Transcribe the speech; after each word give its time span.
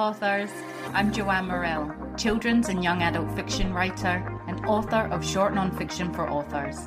authors. 0.00 0.50
I'm 0.94 1.12
Joanne 1.12 1.48
Morrell, 1.48 1.94
children's 2.16 2.70
and 2.70 2.82
young 2.82 3.02
adult 3.02 3.30
fiction 3.36 3.74
writer 3.74 4.40
and 4.48 4.64
author 4.64 5.06
of 5.12 5.22
short 5.22 5.52
nonfiction 5.52 6.14
for 6.16 6.26
authors. 6.26 6.78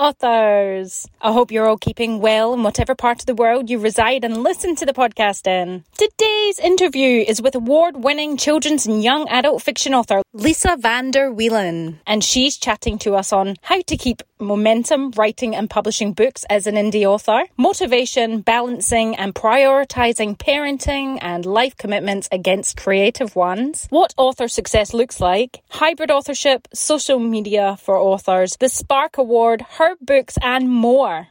Authors. 0.01 1.07
I 1.21 1.31
hope 1.31 1.51
you're 1.51 1.67
all 1.67 1.77
keeping 1.77 2.19
well 2.21 2.55
in 2.55 2.63
whatever 2.63 2.95
part 2.95 3.19
of 3.19 3.27
the 3.27 3.35
world 3.35 3.69
you 3.69 3.77
reside 3.77 4.25
and 4.25 4.41
listen 4.41 4.75
to 4.77 4.85
the 4.85 4.93
podcast 4.93 5.45
in. 5.45 5.83
Today's 5.95 6.57
interview 6.57 7.23
is 7.27 7.39
with 7.39 7.53
award 7.53 8.03
winning 8.03 8.35
children's 8.35 8.87
and 8.87 9.03
young 9.03 9.29
adult 9.29 9.61
fiction 9.61 9.93
author 9.93 10.23
Lisa 10.33 10.75
van 10.79 11.11
der 11.11 11.29
Wielen, 11.29 11.99
and 12.07 12.23
she's 12.23 12.57
chatting 12.57 12.97
to 12.99 13.15
us 13.15 13.31
on 13.31 13.57
how 13.61 13.81
to 13.81 13.95
keep 13.95 14.23
momentum 14.41 15.11
writing 15.11 15.55
and 15.55 15.69
publishing 15.69 16.13
books 16.13 16.43
as 16.49 16.67
an 16.67 16.75
indie 16.75 17.05
author, 17.05 17.43
motivation, 17.57 18.41
balancing 18.41 19.15
and 19.15 19.33
prioritizing 19.33 20.37
parenting 20.37 21.19
and 21.21 21.45
life 21.45 21.77
commitments 21.77 22.27
against 22.31 22.77
creative 22.77 23.35
ones, 23.35 23.87
what 23.89 24.13
author 24.17 24.47
success 24.47 24.93
looks 24.93 25.19
like, 25.21 25.61
hybrid 25.69 26.11
authorship, 26.11 26.67
social 26.73 27.19
media 27.19 27.77
for 27.79 27.97
authors, 27.97 28.57
the 28.59 28.69
Spark 28.69 29.17
Award, 29.17 29.61
her 29.77 29.95
books, 30.01 30.37
and 30.41 30.69
more. 30.69 31.27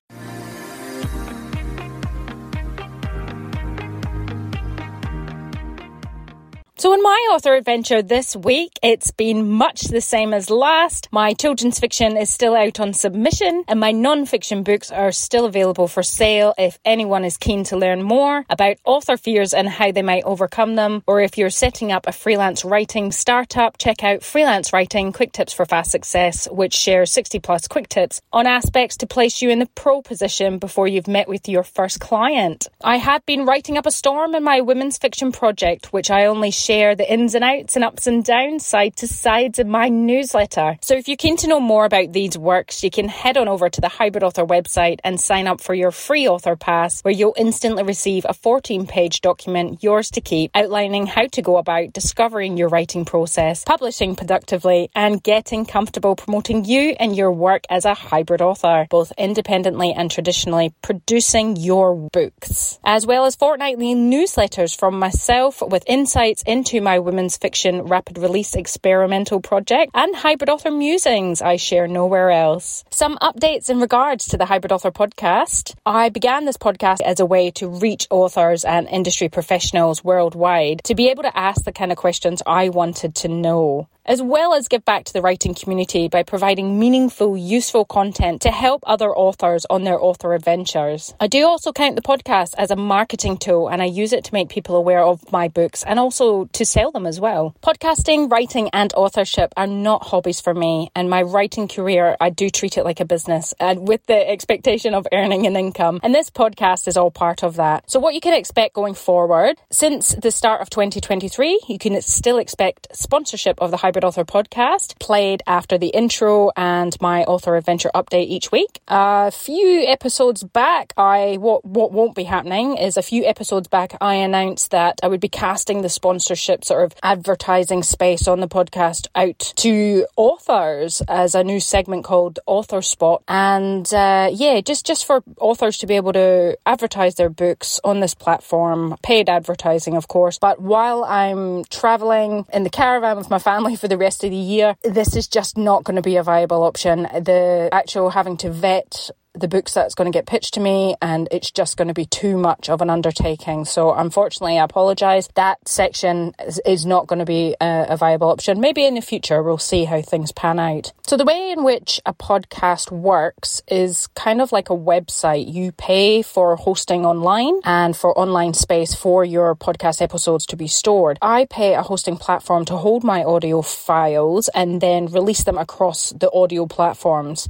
So, 6.81 6.95
in 6.95 7.03
my 7.03 7.29
author 7.33 7.57
adventure 7.57 8.01
this 8.01 8.35
week, 8.35 8.79
it's 8.83 9.11
been 9.11 9.51
much 9.51 9.83
the 9.83 10.01
same 10.01 10.33
as 10.33 10.49
last. 10.49 11.11
My 11.13 11.35
children's 11.35 11.79
fiction 11.79 12.17
is 12.17 12.31
still 12.31 12.57
out 12.57 12.81
on 12.81 12.95
submission, 12.95 13.65
and 13.69 13.79
my 13.79 13.93
non 13.93 14.25
fiction 14.25 14.63
books 14.63 14.91
are 14.91 15.13
still 15.13 15.45
available 15.45 15.89
for 15.89 16.03
sale 16.03 16.55
if 16.57 16.79
anyone 16.87 17.27
is 17.27 17.37
keen 17.37 17.65
to 17.65 17.77
learn 17.77 18.03
more 18.03 18.47
about 18.49 18.79
author 18.87 19.19
fears 19.19 19.53
and 19.53 19.69
how 19.69 19.93
they 19.93 20.01
might 20.01 20.25
overcome 20.25 20.75
them. 20.75 21.03
Or 21.07 21.21
if 21.21 21.37
you're 21.37 21.51
setting 21.51 21.93
up 21.93 22.07
a 22.07 22.13
freelance 22.13 22.65
writing 22.65 23.13
startup, 23.13 23.77
check 23.77 24.03
out 24.03 24.23
Freelance 24.23 24.73
Writing 24.73 25.13
Quick 25.13 25.33
Tips 25.33 25.53
for 25.53 25.67
Fast 25.67 25.91
Success, 25.91 26.49
which 26.51 26.73
shares 26.73 27.13
60 27.13 27.41
plus 27.41 27.69
quick 27.69 27.91
tips 27.91 28.23
on 28.33 28.47
aspects 28.47 28.97
to 28.97 29.07
place 29.07 29.43
you 29.43 29.51
in 29.51 29.59
the 29.59 29.69
pro 29.75 30.01
position 30.01 30.57
before 30.57 30.89
you've 30.89 31.09
met 31.09 31.29
with 31.29 31.47
your 31.47 31.63
first 31.63 32.01
client. 32.01 32.69
I 32.83 32.97
had 32.97 33.27
been 33.27 33.45
writing 33.45 33.77
up 33.77 33.85
a 33.85 33.91
storm 33.91 34.35
in 34.35 34.43
my 34.43 34.63
women's 34.63 34.97
fiction 34.97 35.31
project, 35.31 35.93
which 35.93 36.11
I 36.11 36.25
only 36.25 36.51
share 36.71 36.95
the 36.95 37.13
ins 37.13 37.35
and 37.35 37.43
outs 37.43 37.75
and 37.75 37.85
ups 37.85 38.07
and 38.07 38.23
downs, 38.23 38.65
side 38.65 38.95
to 38.95 39.09
sides 39.09 39.59
in 39.59 39.69
my 39.69 39.89
newsletter. 39.89 40.79
So 40.81 40.95
if 40.95 41.09
you're 41.09 41.17
keen 41.17 41.37
to 41.39 41.49
know 41.49 41.59
more 41.59 41.85
about 41.85 42.13
these 42.13 42.39
works, 42.39 42.85
you 42.85 42.91
can 42.91 43.09
head 43.09 43.37
on 43.37 43.49
over 43.49 43.69
to 43.69 43.81
the 43.81 43.89
Hybrid 43.89 44.23
Author 44.23 44.47
website 44.47 45.01
and 45.03 45.21
sign 45.21 45.49
up 45.49 45.61
for 45.61 45.75
your 45.75 45.91
free 45.91 46.29
author 46.29 46.55
pass, 46.55 47.01
where 47.01 47.13
you'll 47.13 47.35
instantly 47.37 47.83
receive 47.83 48.25
a 48.29 48.35
14 48.35 48.87
page 48.87 49.21
document, 49.21 49.83
yours 49.83 50.13
to 50.13 50.21
keep, 50.21 50.53
outlining 50.55 51.09
how 51.09 51.27
to 51.27 51.43
go 51.43 51.57
about 51.57 51.93
discovering 51.93 52.57
your 52.57 52.69
writing 52.69 53.05
process, 53.05 53.65
publishing 53.65 54.15
productively, 54.15 54.91
and 54.95 55.25
getting 55.25 55.67
comfortable 55.67 56.15
promoting 56.15 56.65
you 56.65 56.95
and 57.01 57.17
your 57.17 57.33
work 57.33 57.65
as 57.69 57.85
a 57.85 57.95
hybrid 57.95 58.43
author, 58.43 58.87
both 58.91 59.13
independently 59.19 59.93
and 59.93 60.09
traditionally 60.09 60.73
producing 60.83 61.57
your 61.57 61.97
books, 61.97 62.79
as 62.85 63.09
well 63.09 63.25
as 63.25 63.35
fortnightly 63.35 63.97
newsletters 63.97 64.79
from 64.79 65.01
myself 65.01 65.61
with 65.63 65.83
insights 65.89 66.45
into 66.47 66.60
into 66.61 66.83
my 66.83 66.99
women's 66.99 67.39
fiction 67.39 67.81
rapid 67.85 68.19
release 68.19 68.55
experimental 68.55 69.41
project 69.41 69.91
and 69.95 70.15
hybrid 70.15 70.51
author 70.51 70.71
musings 70.71 71.41
I 71.41 71.57
share 71.57 71.89
nowhere 71.89 72.31
else. 72.31 72.85
Some 72.91 73.17
updates 73.23 73.71
in 73.71 73.81
regards 73.81 74.27
to 74.27 74.37
the 74.37 74.45
hybrid 74.45 74.71
author 74.71 74.91
podcast. 74.91 75.75
I 75.87 76.11
began 76.11 76.45
this 76.45 76.59
podcast 76.59 77.01
as 77.01 77.19
a 77.19 77.25
way 77.25 77.51
to 77.53 77.67
reach 77.67 78.07
authors 78.11 78.63
and 78.67 78.87
industry 78.89 79.31
professionals 79.31 80.05
worldwide 80.05 80.83
to 80.85 80.95
be 80.95 81.09
able 81.09 81.23
to 81.23 81.35
ask 81.35 81.65
the 81.65 81.73
kind 81.73 81.93
of 81.93 81.97
questions 81.97 82.43
I 82.47 82.69
wanted 82.69 83.15
to 83.23 83.29
know 83.29 83.89
as 84.05 84.23
well 84.23 84.55
as 84.55 84.69
give 84.69 84.85
back 84.85 85.05
to 85.05 85.13
the 85.13 85.23
writing 85.23 85.55
community 85.55 86.09
by 86.09 86.23
providing 86.23 86.79
meaningful, 86.79 87.37
useful 87.37 87.85
content 87.85 88.43
to 88.43 88.51
help 88.51 88.83
other 88.87 89.15
authors 89.15 89.67
on 89.71 89.85
their 89.85 90.01
author 90.01 90.35
adventures. 90.35 91.15
I 91.21 91.27
do 91.27 91.47
also 91.47 91.73
count 91.73 91.97
the 91.97 92.03
podcast 92.03 92.55
as 92.59 92.71
a 92.71 92.77
marketing 92.77 93.37
tool 93.37 93.69
and 93.69 93.83
I 93.83 93.87
use 93.87 94.13
it 94.13 94.25
to 94.25 94.35
make 94.35 94.49
people 94.49 94.77
aware 94.77 95.03
of 95.03 95.31
my 95.33 95.49
books 95.49 95.83
and 95.85 95.99
also 95.99 96.47
to 96.47 96.65
sell 96.65 96.91
them 96.91 97.07
as 97.07 97.21
well. 97.21 97.55
Podcasting, 97.63 98.31
writing, 98.31 98.71
and 98.73 98.93
authorship 98.95 99.53
are 99.57 99.67
not 99.67 100.05
hobbies 100.05 100.41
for 100.41 100.55
me, 100.55 100.91
and 100.95 101.11
my 101.11 101.23
writing 101.23 101.69
career, 101.69 102.17
I 102.21 102.31
do 102.31 102.51
treat 102.51 102.79
it 102.79 102.85
like 102.85 103.01
a 103.01 103.05
business 103.05 103.55
and 103.61 103.87
with 103.87 104.05
the 104.07 104.29
expectation 104.29 104.95
of 104.95 105.07
earning 105.13 105.47
an 105.47 105.57
income. 105.57 106.01
And 106.03 106.15
this 106.15 106.31
podcast 106.31 106.89
is 106.89 106.97
all 106.97 107.11
part 107.11 107.43
of 107.43 107.57
that. 107.57 107.91
So, 107.91 108.01
what 108.01 108.15
you 108.15 108.21
can 108.21 108.35
expect 108.35 108.75
going 108.75 108.95
forward, 108.95 109.57
since 109.71 110.15
the 110.15 110.31
start 110.31 110.61
of 110.61 110.71
2023, 110.71 111.61
you 111.69 111.79
can 111.79 112.01
still 112.03 112.39
expect 112.39 112.89
sponsorship 112.93 113.61
of 113.61 113.71
the 113.71 113.77
Hybrid 113.91 114.05
Author 114.05 114.25
podcast, 114.25 115.01
played 115.01 115.43
after 115.49 115.77
the 115.77 115.89
intro 115.89 116.53
and 116.57 116.97
my 117.01 117.25
author 117.25 117.57
adventure 117.57 117.91
update 117.93 118.29
each 118.29 118.53
week. 118.53 118.81
A 118.87 119.33
few 119.33 119.85
episodes 119.85 120.45
back, 120.45 120.93
I 120.97 121.39
what 121.41 121.65
what 121.65 121.91
won't 121.91 122.15
be 122.15 122.23
happening 122.23 122.77
is 122.77 122.97
a 122.97 123.03
few 123.03 123.25
episodes 123.25 123.67
back 123.67 123.97
I 124.01 124.15
announced 124.15 124.71
that 124.71 125.01
I 125.03 125.09
would 125.09 125.19
be 125.19 125.29
casting 125.29 125.83
the 125.83 125.89
sponsorship 125.89 126.65
sort 126.65 126.85
of 126.85 126.97
advertising 127.03 127.83
space 127.83 128.29
on 128.29 128.39
the 128.39 128.47
podcast 128.47 129.09
out 129.17 129.41
to 129.57 130.07
authors 130.17 131.03
as 131.09 131.35
a 131.35 131.43
new 131.43 131.59
segment 131.59 132.05
called 132.05 132.39
Author 132.47 132.83
Spot. 132.83 133.25
And 133.27 133.93
uh, 133.93 134.31
yeah, 134.33 134.61
just 134.61 134.87
just 134.87 135.05
for 135.05 135.25
authors 135.41 135.79
to 135.79 135.89
be 135.89 135.97
able 135.97 136.13
to 136.13 136.57
advertise 136.65 137.17
their 137.17 137.29
books 137.29 137.81
on 137.83 137.99
this 137.99 138.15
platform, 138.15 138.95
paid 139.03 139.29
advertising, 139.29 139.97
of 139.97 140.07
course. 140.07 140.39
But 140.39 140.63
while 140.63 141.03
I'm 141.03 141.65
traveling 141.65 142.47
in 142.53 142.63
the 142.63 142.71
caravan 142.71 143.17
with 143.17 143.31
my 143.31 143.41
family 143.41 143.80
for 143.81 143.89
the 143.89 143.99
rest 143.99 144.23
of 144.23 144.31
the 144.31 144.37
year, 144.37 144.77
this 144.85 145.17
is 145.17 145.27
just 145.27 145.57
not 145.57 145.85
going 145.85 145.97
to 145.97 146.03
be 146.03 146.17
a 146.17 146.23
viable 146.23 146.63
option. 146.63 147.03
The 147.03 147.69
actual 147.73 148.11
having 148.11 148.37
to 148.39 148.51
vet 148.51 149.11
the 149.35 149.49
books 149.49 149.75
that's 149.75 149.95
going 149.95 150.11
to 150.11 150.17
get 150.17 150.27
pitched 150.27 150.55
to 150.55 150.61
me 150.61 150.97
and 151.01 151.29
it's 151.31 151.51
just 151.51 151.77
going 151.77 151.89
to 151.89 151.95
be 151.95 152.07
too 152.07 152.37
much 152.37 152.69
of 152.69 152.83
an 152.83 152.91
undertaking. 152.91 153.65
So 153.65 153.95
unfortunately, 153.95 154.59
I 154.59 154.65
apologize. 154.65 155.29
That 155.35 155.69
section 155.69 156.35
is, 156.45 156.61
is 156.67 156.85
not 156.85 157.07
going 157.07 157.21
to 157.21 157.25
be 157.25 157.55
a, 157.61 157.87
a, 157.91 157.97
viable 157.97 158.29
option. 158.29 158.61
Maybe 158.61 158.85
in 158.85 158.95
the 158.95 159.01
future, 159.01 159.43
we'll 159.43 159.59
see 159.59 159.85
how 159.85 160.03
things 160.03 160.33
pan 160.33 160.59
out. 160.59 160.93
So 161.07 161.17
the 161.17 161.25
way 161.25 161.53
in 161.53 161.65
which 161.65 162.01
a 162.05 162.13
podcast 162.13 162.91
works 162.91 163.63
is 163.69 164.09
kind 164.09 164.41
of 164.41 164.53
like 164.53 164.71
a 164.71 164.77
website. 164.77 165.53
You 165.53 165.73
pay 165.73 166.23
for 166.23 166.57
hosting 166.57 167.07
online 167.07 167.61
and 167.65 167.97
for 167.97 168.17
online 168.19 168.55
space 168.55 168.95
for 168.95 169.25
your 169.25 169.55
podcast 169.55 170.03
episodes 170.03 170.47
to 170.47 170.57
be 170.57 170.67
stored. 170.67 171.19
I 171.23 171.45
pay 171.45 171.75
a 171.75 171.83
hosting 171.83 172.17
platform 172.17 172.65
to 172.67 172.77
hold 172.77 173.05
my 173.05 173.23
audio 173.23 173.63
files 173.63 174.49
and 174.49 174.81
then 174.81 175.07
release 175.07 175.45
them 175.45 175.59
across 175.59 176.11
the 176.11 176.33
audio 176.33 176.67
platforms. 176.67 177.49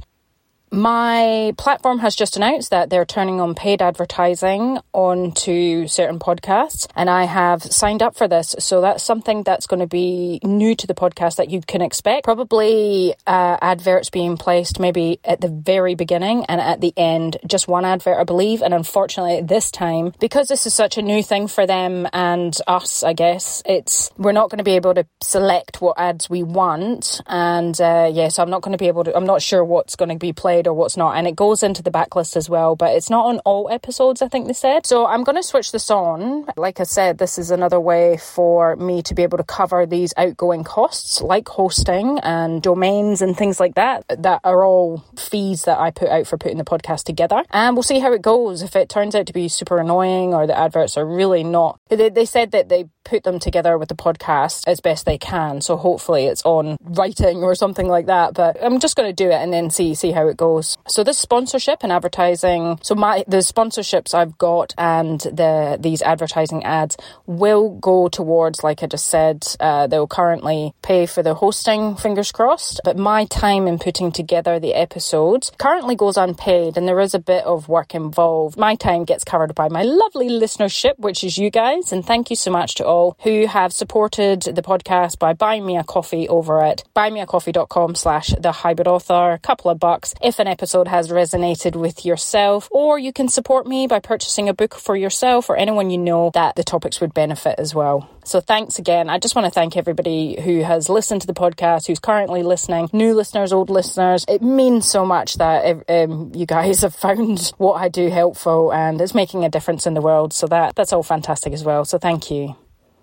My 0.73 1.53
platform 1.57 1.99
has 1.99 2.15
just 2.15 2.37
announced 2.37 2.69
that 2.69 2.89
they're 2.89 3.03
turning 3.03 3.41
on 3.41 3.55
paid 3.55 3.81
advertising 3.81 4.79
onto 4.93 5.85
certain 5.87 6.17
podcasts, 6.17 6.87
and 6.95 7.09
I 7.09 7.25
have 7.25 7.61
signed 7.61 8.01
up 8.01 8.15
for 8.15 8.25
this. 8.25 8.55
So 8.59 8.79
that's 8.79 9.03
something 9.03 9.43
that's 9.43 9.67
going 9.67 9.81
to 9.81 9.87
be 9.87 10.39
new 10.43 10.73
to 10.75 10.87
the 10.87 10.93
podcast 10.93 11.35
that 11.35 11.49
you 11.49 11.59
can 11.59 11.81
expect. 11.81 12.23
Probably 12.23 13.13
uh, 13.27 13.57
adverts 13.61 14.09
being 14.09 14.37
placed 14.37 14.79
maybe 14.79 15.19
at 15.25 15.41
the 15.41 15.49
very 15.49 15.95
beginning 15.95 16.45
and 16.45 16.61
at 16.61 16.79
the 16.79 16.93
end, 16.95 17.35
just 17.45 17.67
one 17.67 17.83
advert, 17.83 18.17
I 18.17 18.23
believe. 18.23 18.61
And 18.61 18.73
unfortunately, 18.73 19.41
this 19.41 19.71
time, 19.71 20.13
because 20.21 20.47
this 20.47 20.65
is 20.65 20.73
such 20.73 20.97
a 20.97 21.01
new 21.01 21.21
thing 21.21 21.49
for 21.49 21.67
them 21.67 22.07
and 22.13 22.55
us, 22.65 23.03
I 23.03 23.11
guess, 23.11 23.61
it's 23.65 24.09
we're 24.17 24.31
not 24.31 24.49
going 24.49 24.59
to 24.59 24.63
be 24.63 24.77
able 24.77 24.93
to 24.93 25.05
select 25.21 25.81
what 25.81 25.99
ads 25.99 26.29
we 26.29 26.43
want. 26.43 27.19
And 27.27 27.79
uh, 27.81 28.09
yes, 28.09 28.15
yeah, 28.15 28.27
so 28.29 28.43
I'm 28.43 28.49
not 28.49 28.61
going 28.61 28.71
to 28.71 28.77
be 28.77 28.87
able 28.87 29.03
to. 29.03 29.13
I'm 29.13 29.25
not 29.25 29.41
sure 29.41 29.65
what's 29.65 29.97
going 29.97 30.07
to 30.07 30.15
be 30.15 30.31
played 30.31 30.60
or 30.67 30.73
what's 30.73 30.97
not. 30.97 31.17
And 31.17 31.27
it 31.27 31.35
goes 31.35 31.63
into 31.63 31.81
the 31.81 31.91
backlist 31.91 32.35
as 32.35 32.49
well, 32.49 32.75
but 32.75 32.95
it's 32.95 33.09
not 33.09 33.25
on 33.25 33.39
all 33.39 33.69
episodes, 33.69 34.21
I 34.21 34.27
think 34.27 34.47
they 34.47 34.53
said. 34.53 34.85
So 34.85 35.05
I'm 35.05 35.23
going 35.23 35.35
to 35.35 35.43
switch 35.43 35.71
this 35.71 35.89
on. 35.89 36.47
Like 36.57 36.79
I 36.79 36.83
said, 36.83 37.17
this 37.17 37.37
is 37.37 37.51
another 37.51 37.79
way 37.79 38.17
for 38.17 38.75
me 38.75 39.01
to 39.03 39.15
be 39.15 39.23
able 39.23 39.37
to 39.37 39.43
cover 39.43 39.85
these 39.85 40.13
outgoing 40.17 40.63
costs 40.63 41.21
like 41.21 41.47
hosting 41.47 42.19
and 42.19 42.61
domains 42.61 43.21
and 43.21 43.35
things 43.35 43.59
like 43.59 43.75
that, 43.75 44.05
that 44.09 44.41
are 44.43 44.63
all 44.63 45.03
fees 45.17 45.63
that 45.63 45.79
I 45.79 45.91
put 45.91 46.09
out 46.09 46.27
for 46.27 46.37
putting 46.37 46.57
the 46.57 46.63
podcast 46.63 47.03
together. 47.03 47.43
And 47.51 47.75
we'll 47.75 47.83
see 47.83 47.99
how 47.99 48.13
it 48.13 48.21
goes. 48.21 48.61
If 48.61 48.75
it 48.75 48.89
turns 48.89 49.15
out 49.15 49.27
to 49.27 49.33
be 49.33 49.47
super 49.47 49.77
annoying 49.77 50.33
or 50.33 50.47
the 50.47 50.57
adverts 50.57 50.97
are 50.97 51.05
really 51.05 51.43
not, 51.43 51.79
they, 51.89 52.09
they 52.09 52.25
said 52.25 52.51
that 52.51 52.69
they 52.69 52.85
put 53.03 53.23
them 53.23 53.39
together 53.39 53.77
with 53.77 53.89
the 53.89 53.95
podcast 53.95 54.67
as 54.67 54.79
best 54.79 55.05
they 55.05 55.17
can. 55.17 55.61
So 55.61 55.77
hopefully 55.77 56.25
it's 56.25 56.43
on 56.45 56.77
writing 56.81 57.37
or 57.37 57.55
something 57.55 57.87
like 57.87 58.07
that. 58.07 58.33
But 58.33 58.63
I'm 58.63 58.79
just 58.79 58.95
going 58.95 59.09
to 59.09 59.13
do 59.13 59.29
it 59.29 59.35
and 59.41 59.51
then 59.51 59.69
see 59.69 59.95
see 59.95 60.11
how 60.11 60.27
it 60.27 60.37
goes. 60.37 60.77
So 60.87 61.03
this 61.03 61.17
sponsorship 61.17 61.79
and 61.83 61.91
advertising. 61.91 62.79
So 62.83 62.95
my 62.95 63.23
the 63.27 63.37
sponsorships 63.37 64.13
I've 64.13 64.37
got 64.37 64.73
and 64.77 65.19
the 65.21 65.77
these 65.79 66.01
advertising 66.01 66.63
ads 66.63 66.97
will 67.25 67.69
go 67.69 68.07
towards, 68.07 68.63
like 68.63 68.83
I 68.83 68.87
just 68.87 69.07
said, 69.07 69.45
uh, 69.59 69.87
they'll 69.87 70.07
currently 70.07 70.73
pay 70.81 71.05
for 71.05 71.23
the 71.23 71.33
hosting. 71.33 71.95
Fingers 71.95 72.31
crossed. 72.31 72.81
But 72.83 72.97
my 72.97 73.25
time 73.25 73.67
in 73.67 73.79
putting 73.79 74.11
together 74.11 74.59
the 74.59 74.73
episodes 74.73 75.51
currently 75.57 75.95
goes 75.95 76.17
unpaid, 76.17 76.77
and 76.77 76.87
there 76.87 76.99
is 76.99 77.13
a 77.13 77.19
bit 77.19 77.43
of 77.45 77.67
work 77.67 77.95
involved. 77.95 78.57
My 78.57 78.75
time 78.75 79.05
gets 79.05 79.23
covered 79.23 79.55
by 79.55 79.69
my 79.69 79.83
lovely 79.83 80.29
listenership, 80.29 80.97
which 80.97 81.23
is 81.23 81.37
you 81.37 81.49
guys, 81.49 81.91
and 81.91 82.05
thank 82.05 82.29
you 82.29 82.35
so 82.35 82.51
much 82.51 82.75
to 82.75 82.85
all 82.91 83.15
who 83.23 83.47
have 83.47 83.71
supported 83.73 84.41
the 84.41 84.61
podcast 84.61 85.17
by 85.17 85.33
buying 85.33 85.65
me 85.65 85.77
a 85.77 85.83
coffee 85.83 86.27
over 86.27 86.61
at 86.61 86.83
buymeacoffee.com 86.95 87.95
slash 87.95 88.29
the 88.39 88.51
hybrid 88.51 88.87
author. 88.87 89.31
A 89.31 89.39
couple 89.39 89.71
of 89.71 89.79
bucks 89.79 90.13
if 90.21 90.39
an 90.39 90.47
episode 90.47 90.87
has 90.87 91.09
resonated 91.09 91.75
with 91.75 92.05
yourself, 92.05 92.67
or 92.71 92.99
you 92.99 93.13
can 93.13 93.29
support 93.29 93.65
me 93.65 93.87
by 93.87 93.99
purchasing 93.99 94.49
a 94.49 94.53
book 94.53 94.75
for 94.75 94.95
yourself 94.95 95.49
or 95.49 95.55
anyone 95.55 95.89
you 95.89 95.97
know 95.97 96.31
that 96.33 96.55
the 96.55 96.63
topics 96.63 96.99
would 97.01 97.13
benefit 97.13 97.55
as 97.57 97.73
well. 97.73 98.09
So 98.23 98.39
thanks 98.39 98.77
again. 98.77 99.09
I 99.09 99.17
just 99.17 99.35
want 99.35 99.45
to 99.45 99.51
thank 99.51 99.75
everybody 99.75 100.39
who 100.39 100.61
has 100.61 100.89
listened 100.89 101.21
to 101.21 101.27
the 101.27 101.33
podcast, 101.33 101.87
who's 101.87 101.99
currently 101.99 102.43
listening, 102.43 102.89
new 102.93 103.13
listeners, 103.13 103.51
old 103.51 103.69
listeners. 103.69 104.25
It 104.27 104.41
means 104.41 104.89
so 104.89 105.05
much 105.05 105.35
that 105.35 105.83
um, 105.89 106.31
you 106.35 106.45
guys 106.45 106.81
have 106.81 106.95
found 106.95 107.51
what 107.57 107.81
I 107.81 107.89
do 107.89 108.09
helpful 108.09 108.71
and 108.71 109.01
it's 109.01 109.15
making 109.15 109.43
a 109.43 109.49
difference 109.49 109.87
in 109.87 109.93
the 109.93 110.01
world. 110.01 110.33
So 110.33 110.47
that 110.47 110.75
that's 110.75 110.93
all 110.93 111.03
fantastic 111.03 111.53
as 111.53 111.63
well. 111.63 111.85
So 111.85 111.97
thank 111.97 112.29
you 112.29 112.55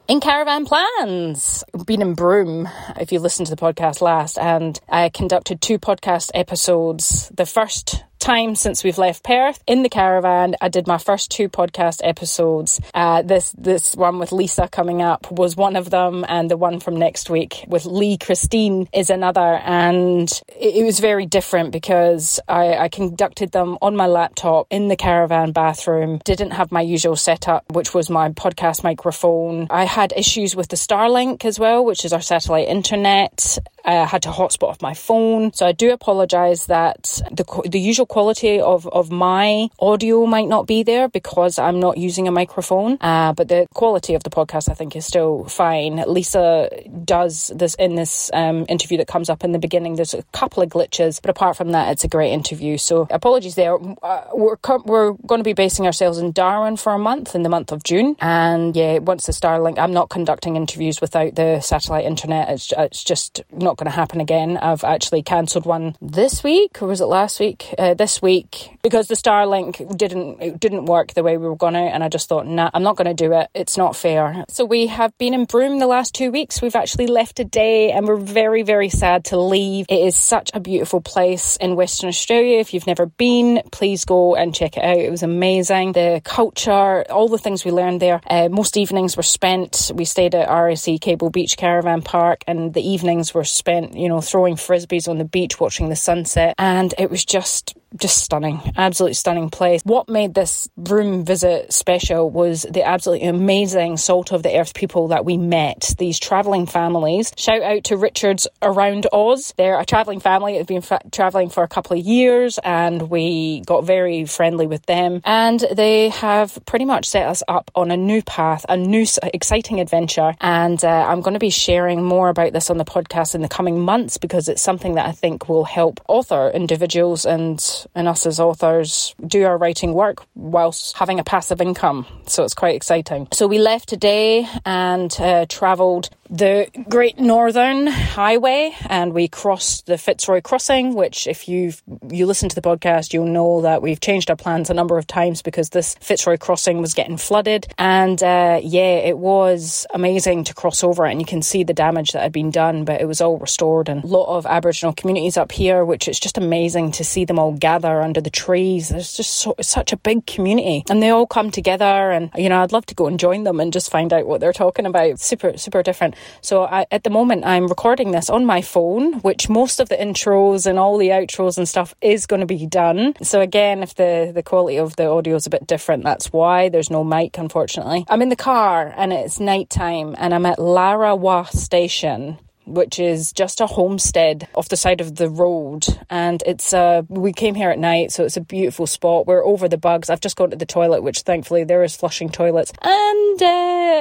in 0.09 0.21
caravan 0.21 0.65
plans. 0.65 1.63
Been 1.87 2.03
in 2.03 2.15
Broome, 2.15 2.69
if 2.99 3.13
you 3.13 3.21
listened 3.21 3.47
to 3.49 3.55
the 3.55 3.61
podcast 3.61 4.01
last, 4.01 4.39
and 4.39 4.81
I 4.89 5.11
conducted 5.11 5.61
two 5.61 5.79
podcast 5.79 6.31
episodes. 6.35 7.31
The 7.35 7.47
first 7.47 8.05
time 8.19 8.55
since 8.55 8.85
we've 8.85 8.99
left 8.99 9.25
Perth 9.25 9.63
in 9.67 9.83
the 9.83 9.89
caravan. 9.89 10.55
I 10.61 10.69
did 10.69 10.87
my 10.87 10.99
first 10.99 11.31
two 11.31 11.49
podcast 11.49 12.01
episodes. 12.05 12.81
Uh, 12.95 13.23
this 13.23 13.53
this 13.59 13.95
one 13.95 14.19
with 14.19 14.33
Lisa 14.33 14.69
coming 14.69 15.03
up 15.03 15.31
was 15.31 15.57
one 15.57 15.77
of 15.77 15.91
them, 15.91 16.25
and 16.29 16.51
the 16.51 16.57
one 16.57 16.81
from 16.81 16.97
next 16.97 17.31
week 17.31 17.65
with 17.69 17.85
Lee 17.87 18.19
Christine 18.19 18.89
is 18.93 19.11
another. 19.11 19.61
And 19.65 20.31
it, 20.49 20.77
it 20.77 20.85
was 20.85 21.01
very 21.01 21.27
different 21.27 21.73
because 21.73 22.41
I, 22.49 22.77
I 22.77 22.89
conducted 22.89 23.53
them 23.53 23.79
on 23.81 23.97
my 23.97 24.07
laptop 24.07 24.67
in 24.71 24.89
the 24.89 24.97
caravan 24.97 25.53
bathroom. 25.53 26.21
Didn't 26.25 26.53
have 26.53 26.73
my 26.73 26.81
usual 26.81 27.17
setup, 27.17 27.71
which 27.73 27.95
was 27.95 28.11
my 28.11 28.31
podcast 28.31 28.85
microphone. 28.85 29.67
I 29.71 29.85
had 29.85 30.13
issues 30.17 30.55
with 30.55 30.69
the 30.69 30.77
Starlink 30.77 31.45
as 31.45 31.59
well, 31.59 31.85
which 31.85 32.05
is 32.05 32.13
our 32.13 32.21
satellite 32.21 32.69
internet. 32.69 33.59
I 33.89 34.05
had 34.05 34.23
to 34.23 34.29
hotspot 34.31 34.69
off 34.69 34.83
my 34.83 34.93
phone. 34.93 35.53
So 35.55 35.67
I 35.67 35.73
do 35.73 35.93
apologize 35.93 36.67
that 36.67 37.23
the, 37.31 37.45
the 37.67 37.81
usual 37.81 38.05
quality 38.05 38.61
of, 38.61 38.87
of 38.89 39.11
my 39.11 39.69
audio 39.79 40.27
might 40.27 40.49
not 40.49 40.67
be 40.67 40.83
there 40.83 41.09
because 41.09 41.59
I'm 41.59 41.81
not 41.81 41.97
using 41.97 42.29
a 42.29 42.31
microphone. 42.31 42.99
Uh, 43.01 43.33
but 43.33 43.49
the 43.49 43.67
quality 43.75 44.15
of 44.15 44.23
the 44.25 44.31
podcast, 44.31 44.69
I 44.69 44.75
think, 44.75 44.95
is 44.95 45.07
still 45.07 45.45
fine. 45.45 45.97
Lisa 46.07 46.69
does 47.05 47.51
this 47.55 47.75
in 47.77 47.95
this 47.95 48.31
um, 48.35 48.67
interview 48.69 48.99
that 48.99 49.09
comes 49.09 49.31
up 49.31 49.43
in 49.43 49.53
the 49.53 49.59
beginning. 49.59 49.97
There's 49.97 50.13
a 50.13 50.23
couple 50.33 50.63
of 50.63 50.69
glitches, 50.69 51.21
but 51.23 51.31
apart 51.31 51.57
from 51.57 51.71
that, 51.71 51.91
it's 51.91 52.05
a 52.05 52.09
great 52.09 52.33
interview. 52.33 52.77
So 52.77 53.07
apologies 53.11 53.55
there. 53.55 53.79
Uh, 54.03 54.25
we're, 54.35 54.57
we're 54.85 55.13
going 55.13 55.39
to 55.39 55.45
be 55.45 55.55
basing 55.55 55.87
ourselves 55.87 56.19
in 56.19 56.33
Darwin 56.33 56.77
for 56.77 56.93
a 56.93 56.99
month 56.99 57.35
in 57.35 57.43
the 57.43 57.49
month 57.49 57.73
of 57.73 57.85
June. 57.85 58.17
And 58.21 58.77
yeah, 58.77 58.99
once 58.99 59.25
the 59.25 59.33
Starlink, 59.33 59.79
I'm 59.79 59.95
not 59.95 60.11
conducting 60.11 60.57
interviews 60.57 61.01
without 61.01 61.37
the 61.37 61.61
satellite 61.61 62.05
internet. 62.05 62.51
It's, 62.51 62.71
it's 62.77 63.03
just 63.03 63.43
not 63.51 63.78
going 63.79 63.91
to 63.91 63.97
happen 63.97 64.21
again. 64.21 64.59
I've 64.59 64.85
actually 64.85 65.23
cancelled 65.23 65.65
one 65.65 65.97
this 66.01 66.45
week, 66.45 66.83
or 66.83 66.89
was 66.89 67.01
it 67.01 67.07
last 67.07 67.41
week? 67.41 67.75
Uh, 67.79 67.95
this 67.95 68.21
week 68.21 68.79
because 68.83 69.09
the 69.09 69.15
Starlink 69.15 69.97
didn't 69.97 70.41
it 70.41 70.61
didn't 70.61 70.87
work 70.87 71.15
the 71.15 71.23
way 71.23 71.37
we 71.37 71.47
were 71.47 71.57
gonna, 71.57 71.85
and 71.85 72.03
I 72.03 72.09
just 72.09 72.29
thought, 72.29 72.47
nah, 72.47 72.71
I'm 72.75 72.83
not 72.83 72.97
going 72.97 73.07
to 73.07 73.15
do 73.15 73.33
it. 73.33 73.49
It's 73.55 73.77
not 73.77 73.97
fair. 73.97 74.45
So 74.49 74.65
we 74.65 74.87
have 74.89 75.17
been 75.19 75.35
in 75.35 75.45
Broome 75.45 75.79
the 75.79 75.87
last 75.87 76.15
two 76.15 76.31
weeks. 76.31 76.61
We've 76.61 76.75
actually 76.75 77.07
left 77.07 77.37
today, 77.37 77.93
and 77.93 78.07
we're 78.07 78.17
very 78.17 78.63
very 78.63 78.89
sad 78.89 79.27
to 79.27 79.39
leave. 79.39 79.87
It 79.89 80.07
is 80.07 80.17
such 80.17 80.51
a 80.55 80.61
beautiful 80.61 81.01
place 81.01 81.57
in 81.57 81.77
Western 81.77 82.09
Australia. 82.09 82.59
If 82.59 82.75
you've 82.75 82.87
never 82.87 83.07
been, 83.07 83.63
please 83.73 84.05
go 84.05 84.35
and 84.35 84.55
check 84.55 84.77
it 84.77 84.85
out. 84.85 84.99
It 84.99 85.11
was 85.11 85.23
amazing. 85.23 85.93
The 85.93 86.21
culture, 86.25 87.05
all 87.11 87.29
the 87.29 87.39
things 87.39 87.65
we 87.65 87.71
learned 87.71 88.01
there. 88.01 88.21
Uh, 88.29 88.49
most 88.49 88.77
evenings 88.77 89.17
were 89.17 89.23
spent. 89.23 89.91
We 89.95 90.05
stayed 90.05 90.35
at 90.35 90.49
RSE 90.49 91.01
Cable 91.01 91.31
Beach 91.31 91.57
Caravan 91.57 92.03
Park, 92.03 92.43
and 92.47 92.75
the 92.75 92.87
evenings 92.87 93.35
were 93.35 93.45
spent, 93.59 93.95
you 93.95 94.09
know, 94.09 94.21
throwing 94.21 94.55
frisbees 94.57 95.09
on 95.09 95.19
the 95.19 95.25
beach, 95.25 95.61
watching 95.61 95.89
the 95.89 95.97
sunset, 95.97 96.55
and 96.59 96.95
it 96.99 97.11
was 97.11 97.25
just 97.25 97.77
just 97.97 98.19
stunning, 98.19 98.61
absolutely 98.77 99.15
stunning 99.15 99.51
place. 99.51 99.83
What 99.85 100.09
made 100.09 100.35
this 100.35 100.69
Broome 100.77 101.25
visit 101.25 101.73
special 101.73 102.31
was 102.31 102.67
the 102.71 102.87
absolutely 102.87 103.27
amazing 103.27 103.97
salt 103.97 104.33
of 104.33 104.43
the 104.43 104.59
earth 104.59 104.75
people 104.75 105.09
that 105.09 105.25
we 105.25 105.37
met, 105.37 105.95
these 105.99 106.19
travelling 106.19 106.67
families. 106.67 107.33
Shout 107.37 107.63
out 107.63 107.85
to 107.85 107.97
Richards 107.97 108.47
Around 108.63 109.07
Oz. 109.13 109.55
They're 109.57 109.81
a 109.81 109.85
travelling 109.85 110.21
family 110.21 110.53
that 110.53 110.59
have 110.59 110.67
been 110.67 110.83
fa- 110.83 111.01
travelling 111.11 111.49
for 111.49 111.63
a 111.63 111.69
couple 111.69 111.99
of 111.99 112.05
years 112.05 112.59
and 112.63 113.09
we 113.11 113.63
got 113.67 113.85
very 113.85 114.25
friendly 114.27 114.67
with 114.67 114.85
them. 114.87 115.21
And 115.25 115.65
they 115.73 116.11
have 116.11 116.59
pretty 116.67 116.85
much 116.85 117.07
set 117.07 117.27
us 117.27 117.43
up 117.49 117.71
on 117.75 117.91
a 117.91 117.97
new 117.97 118.23
path, 118.23 118.67
a 118.69 118.77
new 118.77 119.07
exciting 119.23 119.81
adventure. 119.81 120.35
And 120.41 120.83
uh, 120.85 121.07
I'm 121.09 121.21
going 121.21 121.35
to 121.35 121.41
be 121.41 121.51
sharing 121.51 122.03
more 122.03 122.29
about 122.29 122.53
this 122.53 122.71
on 122.71 122.79
the 122.79 122.85
podcast 122.85 123.35
in 123.35 123.43
the 123.43 123.49
coming 123.49 123.81
months 123.81 124.19
because 124.19 124.49
it's 124.49 124.63
something 124.63 124.95
that 124.95 125.07
I 125.07 125.13
think 125.13 125.49
will 125.49 125.65
help 125.65 126.01
author 126.09 126.51
individuals 126.51 127.25
and 127.25 127.59
and 127.95 128.09
us 128.09 128.27
as 128.27 128.41
authors 128.41 129.15
do 129.27 129.45
our 129.45 129.57
writing 129.57 129.93
work 129.93 130.25
whilst 130.35 130.97
having 130.97 131.19
a 131.19 131.25
passive 131.25 131.61
income. 131.61 132.07
So 132.27 132.45
it's 132.45 132.55
quite 132.55 132.75
exciting. 132.75 133.29
So 133.33 133.47
we 133.47 133.59
left 133.59 133.89
today 133.89 134.49
and 134.65 135.15
uh, 135.21 135.47
travelled 135.49 136.11
the 136.31 136.69
Great 136.89 137.19
Northern 137.19 137.87
Highway 137.87 138.75
and 138.89 139.13
we 139.13 139.29
crossed 139.29 139.87
the 139.87 139.97
Fitzroy 139.97 140.41
Crossing, 140.41 140.95
which 140.95 141.27
if 141.27 141.49
you've 141.49 141.83
you 142.11 142.27
listen 142.27 142.49
to 142.49 142.55
the 142.55 142.63
podcast, 142.63 143.13
you'll 143.13 143.27
know 143.27 143.63
that 143.63 143.83
we've 143.83 144.01
changed 144.01 144.29
our 144.31 144.37
plans 144.37 144.69
a 144.69 144.75
number 144.75 144.99
of 144.99 145.07
times 145.07 145.43
because 145.43 145.71
this 145.71 145.95
Fitzroy 146.01 146.37
Crossing 146.37 146.81
was 146.81 146.95
getting 146.95 147.17
flooded. 147.17 147.67
And 147.79 148.23
uh, 148.23 148.61
yeah, 148.63 148.97
it 148.99 149.19
was 149.19 149.87
amazing 149.95 150.45
to 150.45 150.55
cross 150.55 150.85
over 150.85 151.07
and 151.07 151.21
you 151.21 151.27
can 151.27 151.43
see 151.43 151.65
the 151.65 151.75
damage 151.75 152.13
that 152.13 152.23
had 152.23 152.33
been 152.33 152.51
done, 152.51 152.85
but 152.85 153.01
it 153.01 153.07
was 153.07 153.21
all 153.21 153.39
restored 153.39 153.89
and 153.89 154.05
a 154.05 154.07
lot 154.07 154.27
of 154.27 154.45
Aboriginal 154.47 154.93
communities 154.93 155.37
up 155.37 155.53
here, 155.53 155.85
which 155.85 156.09
it's 156.09 156.21
just 156.21 156.37
amazing 156.37 156.93
to 156.93 157.05
see 157.05 157.25
them 157.25 157.39
all 157.39 157.53
gather 157.69 158.01
under 158.01 158.23
the 158.23 158.31
trees. 158.31 158.89
There's 158.89 159.13
just 159.13 159.35
so, 159.35 159.55
such 159.61 159.93
a 159.93 159.99
big 159.99 160.25
community 160.27 160.85
and 160.89 161.03
they 161.03 161.11
all 161.11 161.27
come 161.27 161.51
together 161.51 161.85
and 162.17 162.31
you 162.35 162.49
know, 162.49 162.63
I'd 162.63 162.73
love 162.73 162.87
to 162.87 162.95
go 162.95 163.07
and 163.07 163.21
join 163.21 163.45
them 163.45 163.61
and 163.61 163.75
just 163.75 163.91
find 163.91 164.11
out 164.11 164.27
what 164.27 164.41
they're 164.41 164.55
talking 164.65 164.87
about. 164.87 165.21
Super, 165.21 165.59
super 165.59 165.83
different. 165.83 166.15
So 166.41 166.65
I, 166.65 166.87
at 166.91 167.05
the 167.05 167.11
moment, 167.11 167.45
I'm 167.45 167.67
recording 167.67 168.13
this 168.13 168.31
on 168.31 168.47
my 168.47 168.63
phone, 168.63 169.21
which 169.21 169.51
most 169.51 169.81
of 169.81 169.91
the 169.91 169.97
intros 169.97 170.67
and 170.67 170.79
all 170.79 170.97
the 170.97 171.11
outros 171.11 171.59
and 171.59 171.69
stuff 171.69 171.95
is 172.01 172.27
going 172.27 172.41
to 172.41 172.47
be 172.47 172.67
done. 172.67 173.15
So 173.23 173.43
again, 173.43 173.83
if 173.83 173.95
the, 173.97 174.33
the 174.35 174.43
quality 174.43 174.79
of 174.79 174.97
the 174.97 175.07
audio 175.07 175.37
is 175.37 175.47
a 175.47 175.51
bit 175.51 175.67
different, 175.67 176.05
that's 176.05 176.33
why 176.33 176.71
there's 176.71 176.91
no 176.91 177.05
mic, 177.05 177.37
unfortunately. 177.37 178.07
I'm 178.09 178.23
in 178.23 178.31
the 178.31 178.45
car 178.51 178.95
and 178.97 179.13
it's 179.13 179.41
nighttime 179.41 180.15
and 180.17 180.33
I'm 180.33 180.47
at 180.47 180.59
Larrawa 180.59 181.49
Station 181.49 182.39
which 182.69 182.99
is 182.99 183.33
just 183.33 183.61
a 183.61 183.67
homestead 183.67 184.49
off 184.55 184.69
the 184.69 184.77
side 184.77 185.01
of 185.01 185.17
the 185.17 185.29
road. 185.29 185.87
And 186.11 186.43
it's 186.47 186.73
uh, 186.73 187.03
we 187.09 187.33
came 187.33 187.55
here 187.55 187.71
at 187.71 187.79
night, 187.79 188.13
so 188.13 188.25
it's 188.25 188.37
a 188.37 188.43
beautiful 188.43 188.87
spot. 188.87 189.27
We're 189.27 189.45
over 189.45 189.69
the 189.69 189.79
bugs. 189.79 190.11
I've 190.11 190.21
just 190.21 190.37
gone 190.37 190.51
to 190.51 190.57
the 190.57 190.67
toilet, 190.67 191.03
which 191.03 191.21
thankfully 191.21 191.65
there 191.65 191.83
is 191.83 191.97
flushing 191.97 192.29
toilets. 192.29 192.73
And 192.83 193.43
uh, 193.43 193.47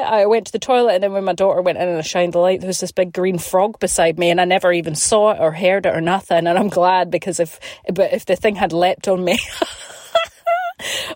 I 0.07 0.25
went 0.25 0.47
to 0.47 0.51
the 0.51 0.59
toilet, 0.59 0.95
and 0.95 1.03
then 1.03 1.13
when 1.13 1.23
my 1.23 1.33
daughter 1.33 1.61
went 1.61 1.77
in 1.77 1.87
and 1.87 1.97
I 1.97 2.01
shined 2.01 2.33
the 2.33 2.39
light, 2.39 2.61
there 2.61 2.67
was 2.67 2.79
this 2.79 2.91
big 2.91 3.13
green 3.13 3.37
frog 3.37 3.79
beside 3.79 4.19
me, 4.19 4.29
and 4.29 4.41
I 4.41 4.45
never 4.45 4.71
even 4.71 4.95
saw 4.95 5.31
it 5.31 5.39
or 5.39 5.51
heard 5.51 5.85
it 5.85 5.95
or 5.95 6.01
nothing. 6.01 6.47
And 6.47 6.57
I'm 6.57 6.69
glad 6.69 7.09
because 7.11 7.39
if 7.39 7.59
but 7.93 8.13
if 8.13 8.25
the 8.25 8.35
thing 8.35 8.55
had 8.55 8.73
leapt 8.73 9.07
on 9.07 9.23
me. 9.23 9.39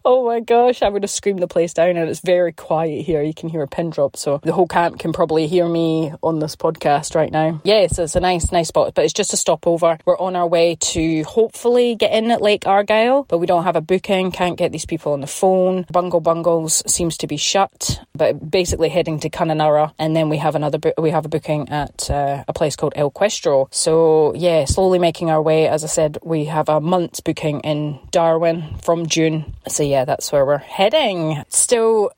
oh 0.06 0.26
my 0.26 0.40
gosh, 0.40 0.82
I 0.82 0.90
would 0.90 1.04
have 1.04 1.10
screamed 1.12 1.42
the 1.42 1.48
place 1.48 1.74
down, 1.74 1.98
and 1.98 2.10
it's 2.10 2.20
very 2.20 2.52
quiet 2.52 3.06
here. 3.06 3.22
You 3.22 3.34
can 3.34 3.50
hear 3.50 3.62
a 3.62 3.68
pin 3.68 3.90
drop, 3.90 4.16
so 4.18 4.40
the 4.44 4.54
whole 4.54 4.68
camp 4.68 5.00
can 5.00 5.14
probably 5.14 5.48
hear 5.48 5.68
me 5.68 6.14
on 6.22 6.40
this 6.40 6.56
podcast 6.56 7.16
right 7.16 7.32
now. 7.32 7.62
Yes, 7.64 8.00
it's 8.00 8.16
a 8.16 8.20
nice, 8.20 8.52
nice 8.52 8.70
spot, 8.70 8.94
but 8.96 9.06
it's 9.06 9.14
just 9.14 9.34
a 9.34 9.38
stopover. 9.38 9.98
We're 10.06 10.18
on 10.18 10.36
our 10.36 10.48
way 10.48 10.76
to 10.76 11.24
hopefully 11.24 11.96
get 11.96 12.12
in 12.12 12.32
at 12.32 12.42
Lake 12.42 12.66
Argyle, 12.68 13.24
but 13.24 13.38
we 13.38 13.48
don't 13.48 13.64
have 13.64 13.76
a 13.76 13.82
booking, 13.82 14.32
can't 14.32 14.58
get 14.58 14.72
these 14.72 14.86
people 14.86 15.14
on 15.14 15.22
the 15.22 15.28
phone. 15.28 15.86
Bungle 15.92 16.22
Bungles 16.22 16.84
seems 16.92 17.18
to 17.18 17.28
be 17.28 17.38
shut, 17.38 18.02
but 18.14 18.52
basically 18.52 18.90
heading 18.90 19.20
to 19.20 19.30
Kununurra, 19.30 19.94
and 20.00 20.16
then 20.16 20.30
we 20.30 20.38
have 20.38 20.56
another 20.56 20.78
bo- 20.78 20.94
we 20.98 21.12
have 21.12 21.26
a 21.26 21.30
booking 21.30 21.70
at 21.70 22.10
uh, 22.10 22.44
a 22.48 22.54
place 22.54 22.76
called 22.76 22.94
El 22.96 23.12
Questro. 23.12 23.68
So 23.72 24.34
yeah, 24.36 24.66
slowly 24.66 25.00
making 25.00 25.30
our 25.30 25.42
way. 25.42 25.68
As 25.68 25.84
I 25.84 25.88
said, 25.88 26.18
we 26.24 26.46
have 26.46 26.70
a 26.70 26.82
month's 26.82 27.20
booking 27.20 27.60
in 27.62 28.00
Darwin 28.12 28.78
from 28.82 29.06
June. 29.06 29.51
So 29.68 29.84
yeah, 29.84 30.06
that's 30.06 30.32
where 30.32 30.46
we're 30.46 30.58
heading. 30.58 31.44
Still 31.50 32.12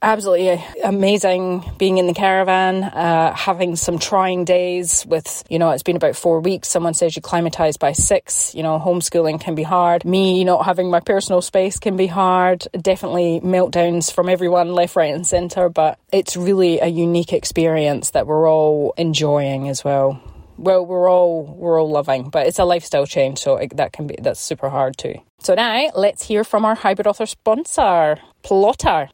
absolutely 0.00 0.64
amazing 0.84 1.64
being 1.78 1.98
in 1.98 2.06
the 2.06 2.14
caravan, 2.14 2.84
uh, 2.84 3.34
having 3.34 3.76
some 3.76 3.98
trying 3.98 4.44
days 4.44 5.04
with, 5.06 5.42
you 5.48 5.58
know, 5.58 5.70
it's 5.70 5.82
been 5.82 5.96
about 5.96 6.16
four 6.16 6.40
weeks. 6.40 6.68
Someone 6.68 6.94
says 6.94 7.16
you 7.16 7.22
climatize 7.22 7.76
by 7.76 7.92
six. 7.92 8.54
You 8.54 8.62
know, 8.62 8.78
homeschooling 8.78 9.40
can 9.40 9.54
be 9.54 9.62
hard. 9.62 10.04
Me 10.04 10.44
not 10.44 10.64
having 10.64 10.90
my 10.90 11.00
personal 11.00 11.42
space 11.42 11.78
can 11.78 11.96
be 11.96 12.06
hard. 12.06 12.66
Definitely 12.80 13.40
meltdowns 13.40 14.12
from 14.12 14.28
everyone 14.28 14.72
left, 14.72 14.96
right, 14.96 15.14
and 15.14 15.26
centre, 15.26 15.68
but 15.68 15.98
it's 16.12 16.36
really 16.36 16.78
a 16.80 16.86
unique 16.86 17.32
experience 17.32 18.10
that 18.10 18.26
we're 18.26 18.48
all 18.48 18.94
enjoying 18.96 19.68
as 19.68 19.84
well. 19.84 20.22
Well, 20.58 20.84
we're 20.84 21.08
all 21.08 21.44
we're 21.44 21.80
all 21.80 21.88
loving, 21.88 22.30
but 22.30 22.46
it's 22.48 22.58
a 22.58 22.64
lifestyle 22.64 23.06
change, 23.06 23.38
so 23.38 23.56
it, 23.56 23.76
that 23.76 23.92
can 23.92 24.08
be 24.08 24.16
that's 24.20 24.40
super 24.40 24.68
hard 24.68 24.96
too. 24.98 25.14
So 25.38 25.54
now 25.54 25.88
let's 25.94 26.24
hear 26.24 26.42
from 26.42 26.64
our 26.64 26.74
hybrid 26.74 27.06
author 27.06 27.26
sponsor, 27.26 28.18
Plottr. 28.42 29.08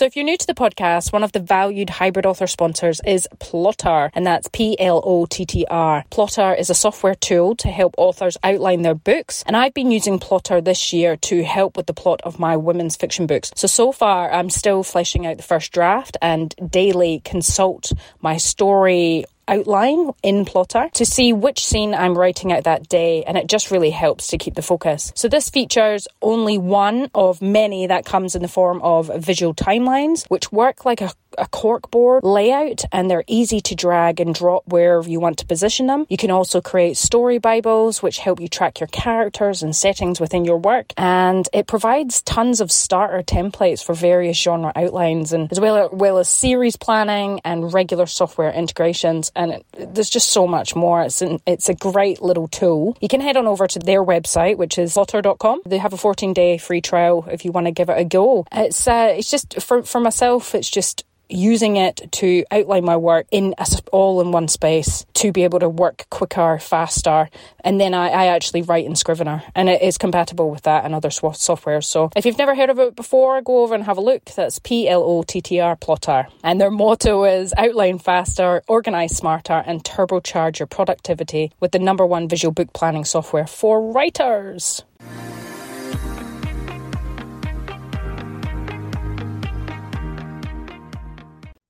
So, 0.00 0.06
if 0.06 0.16
you're 0.16 0.24
new 0.24 0.38
to 0.38 0.46
the 0.46 0.54
podcast, 0.54 1.12
one 1.12 1.22
of 1.22 1.32
the 1.32 1.40
valued 1.40 1.90
hybrid 1.90 2.24
author 2.24 2.46
sponsors 2.46 3.02
is 3.04 3.28
Plottr, 3.36 4.08
and 4.14 4.26
that's 4.26 4.48
P 4.50 4.74
L 4.80 5.02
O 5.04 5.26
T 5.26 5.44
T 5.44 5.66
R. 5.68 6.06
Plottr 6.10 6.58
is 6.58 6.70
a 6.70 6.74
software 6.74 7.14
tool 7.14 7.54
to 7.56 7.68
help 7.68 7.94
authors 7.98 8.38
outline 8.42 8.80
their 8.80 8.94
books, 8.94 9.44
and 9.46 9.54
I've 9.54 9.74
been 9.74 9.90
using 9.90 10.18
Plottr 10.18 10.64
this 10.64 10.94
year 10.94 11.18
to 11.18 11.44
help 11.44 11.76
with 11.76 11.84
the 11.84 11.92
plot 11.92 12.22
of 12.24 12.38
my 12.38 12.56
women's 12.56 12.96
fiction 12.96 13.26
books. 13.26 13.52
So, 13.54 13.66
so 13.66 13.92
far, 13.92 14.32
I'm 14.32 14.48
still 14.48 14.82
fleshing 14.82 15.26
out 15.26 15.36
the 15.36 15.42
first 15.42 15.70
draft 15.70 16.16
and 16.22 16.54
daily 16.70 17.20
consult 17.22 17.92
my 18.22 18.38
story 18.38 19.26
outline 19.50 20.12
in 20.22 20.44
Plottr 20.44 20.90
to 20.92 21.04
see 21.04 21.32
which 21.32 21.66
scene 21.66 21.94
I'm 21.94 22.16
writing 22.16 22.52
out 22.52 22.64
that 22.64 22.88
day, 22.88 23.24
and 23.24 23.36
it 23.36 23.48
just 23.48 23.70
really 23.70 23.90
helps 23.90 24.28
to 24.28 24.38
keep 24.38 24.54
the 24.54 24.62
focus. 24.62 25.12
So, 25.14 25.28
this 25.28 25.50
features 25.50 26.08
only 26.22 26.56
one 26.56 27.10
of 27.14 27.42
many 27.42 27.86
that 27.88 28.04
comes 28.04 28.34
in 28.34 28.42
the 28.42 28.48
form 28.48 28.80
of 28.82 29.10
visual 29.16 29.54
timelines, 29.54 30.24
which 30.28 30.52
work 30.52 30.84
like 30.84 31.00
a 31.00 31.10
a 31.38 31.46
corkboard 31.46 32.20
layout 32.22 32.84
and 32.92 33.10
they're 33.10 33.24
easy 33.26 33.60
to 33.60 33.74
drag 33.74 34.20
and 34.20 34.34
drop 34.34 34.66
wherever 34.66 35.08
you 35.08 35.20
want 35.20 35.38
to 35.38 35.46
position 35.46 35.86
them. 35.86 36.06
You 36.08 36.16
can 36.16 36.30
also 36.30 36.60
create 36.60 36.96
story 36.96 37.38
bibles 37.38 38.02
which 38.02 38.18
help 38.18 38.40
you 38.40 38.48
track 38.48 38.80
your 38.80 38.86
characters 38.88 39.62
and 39.62 39.74
settings 39.74 40.20
within 40.20 40.44
your 40.44 40.58
work 40.58 40.92
and 40.96 41.48
it 41.52 41.66
provides 41.66 42.22
tons 42.22 42.60
of 42.60 42.70
starter 42.70 43.22
templates 43.22 43.84
for 43.84 43.94
various 43.94 44.36
genre 44.36 44.72
outlines 44.74 45.32
and 45.32 45.50
as 45.50 45.60
well, 45.60 45.88
well 45.92 46.18
as 46.18 46.28
series 46.28 46.76
planning 46.76 47.40
and 47.44 47.72
regular 47.72 48.06
software 48.06 48.52
integrations 48.52 49.30
and 49.34 49.52
it, 49.52 49.94
there's 49.94 50.10
just 50.10 50.30
so 50.30 50.46
much 50.46 50.74
more. 50.74 51.02
It's 51.02 51.22
an, 51.22 51.40
it's 51.46 51.68
a 51.68 51.74
great 51.74 52.20
little 52.22 52.48
tool. 52.48 52.96
You 53.00 53.08
can 53.08 53.20
head 53.20 53.36
on 53.36 53.46
over 53.46 53.66
to 53.66 53.78
their 53.78 54.04
website 54.04 54.56
which 54.56 54.78
is 54.78 54.94
plottr.com. 54.94 55.62
They 55.66 55.78
have 55.78 55.92
a 55.92 55.96
14 55.96 56.32
day 56.32 56.58
free 56.58 56.80
trial 56.80 57.26
if 57.30 57.44
you 57.44 57.52
want 57.52 57.66
to 57.66 57.72
give 57.72 57.88
it 57.88 57.98
a 57.98 58.04
go. 58.04 58.46
It's 58.52 58.86
uh, 58.86 59.14
it's 59.16 59.30
just 59.30 59.60
for 59.62 59.82
for 59.82 60.00
myself 60.00 60.54
it's 60.54 60.70
just 60.70 61.04
using 61.30 61.76
it 61.76 62.08
to 62.12 62.44
outline 62.50 62.84
my 62.84 62.96
work 62.96 63.26
in 63.30 63.54
a, 63.58 63.66
all 63.92 64.20
in 64.20 64.32
one 64.32 64.48
space 64.48 65.06
to 65.14 65.32
be 65.32 65.44
able 65.44 65.58
to 65.60 65.68
work 65.68 66.06
quicker, 66.10 66.58
faster. 66.58 67.28
And 67.62 67.80
then 67.80 67.94
I, 67.94 68.08
I 68.08 68.26
actually 68.26 68.62
write 68.62 68.86
in 68.86 68.96
Scrivener 68.96 69.42
and 69.54 69.68
it 69.68 69.82
is 69.82 69.98
compatible 69.98 70.50
with 70.50 70.62
that 70.62 70.84
and 70.84 70.94
other 70.94 71.10
softwares. 71.10 71.84
So 71.84 72.10
if 72.16 72.24
you've 72.26 72.38
never 72.38 72.54
heard 72.54 72.70
of 72.70 72.78
it 72.78 72.96
before, 72.96 73.40
go 73.42 73.62
over 73.62 73.74
and 73.74 73.84
have 73.84 73.98
a 73.98 74.00
look. 74.00 74.24
That's 74.24 74.58
P 74.58 74.88
L 74.88 75.02
O 75.02 75.22
T 75.22 75.40
T 75.40 75.60
R 75.60 75.76
Plottr. 75.76 76.26
And 76.42 76.60
their 76.60 76.70
motto 76.70 77.24
is 77.24 77.54
outline 77.56 77.98
faster, 77.98 78.62
organize 78.68 79.16
smarter, 79.16 79.62
and 79.66 79.84
turbocharge 79.84 80.58
your 80.58 80.66
productivity 80.66 81.52
with 81.60 81.72
the 81.72 81.78
number 81.78 82.06
one 82.06 82.28
visual 82.28 82.52
book 82.52 82.72
planning 82.72 83.04
software 83.04 83.46
for 83.46 83.92
writers. 83.92 84.82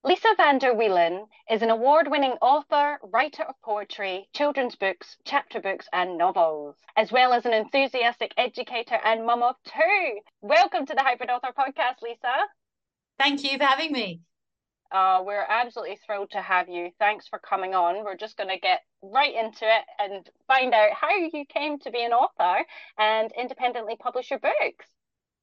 Lisa 0.02 0.35
van 0.35 0.57
der 0.57 0.73
Wielen 0.73 1.28
is 1.50 1.61
an 1.61 1.69
award 1.69 2.11
winning 2.11 2.33
author, 2.40 2.99
writer 3.02 3.42
of 3.42 3.54
poetry, 3.61 4.26
children's 4.33 4.75
books, 4.75 5.19
chapter 5.26 5.61
books, 5.61 5.87
and 5.92 6.16
novels, 6.16 6.75
as 6.97 7.12
well 7.12 7.35
as 7.35 7.45
an 7.45 7.52
enthusiastic 7.52 8.33
educator 8.38 8.99
and 9.04 9.26
mum 9.26 9.42
of 9.42 9.57
two. 9.62 10.21
Welcome 10.40 10.87
to 10.87 10.95
the 10.95 11.02
Hybrid 11.02 11.28
Author 11.28 11.52
Podcast, 11.52 12.00
Lisa. 12.00 12.33
Thank 13.19 13.45
you 13.45 13.59
for 13.59 13.64
having 13.64 13.92
me. 13.92 14.23
Uh, 14.90 15.23
we're 15.23 15.45
absolutely 15.47 15.99
thrilled 16.07 16.30
to 16.30 16.40
have 16.40 16.71
you. 16.71 16.92
Thanks 16.99 17.28
for 17.28 17.38
coming 17.38 17.75
on. 17.75 18.02
We're 18.02 18.16
just 18.16 18.38
going 18.38 18.49
to 18.49 18.59
get 18.59 18.80
right 19.02 19.35
into 19.35 19.66
it 19.66 19.85
and 19.99 20.26
find 20.47 20.73
out 20.73 20.95
how 20.95 21.14
you 21.14 21.45
came 21.45 21.78
to 21.80 21.90
be 21.90 22.02
an 22.02 22.14
author 22.14 22.64
and 22.99 23.30
independently 23.38 23.97
publish 24.00 24.30
your 24.30 24.38
books. 24.38 24.87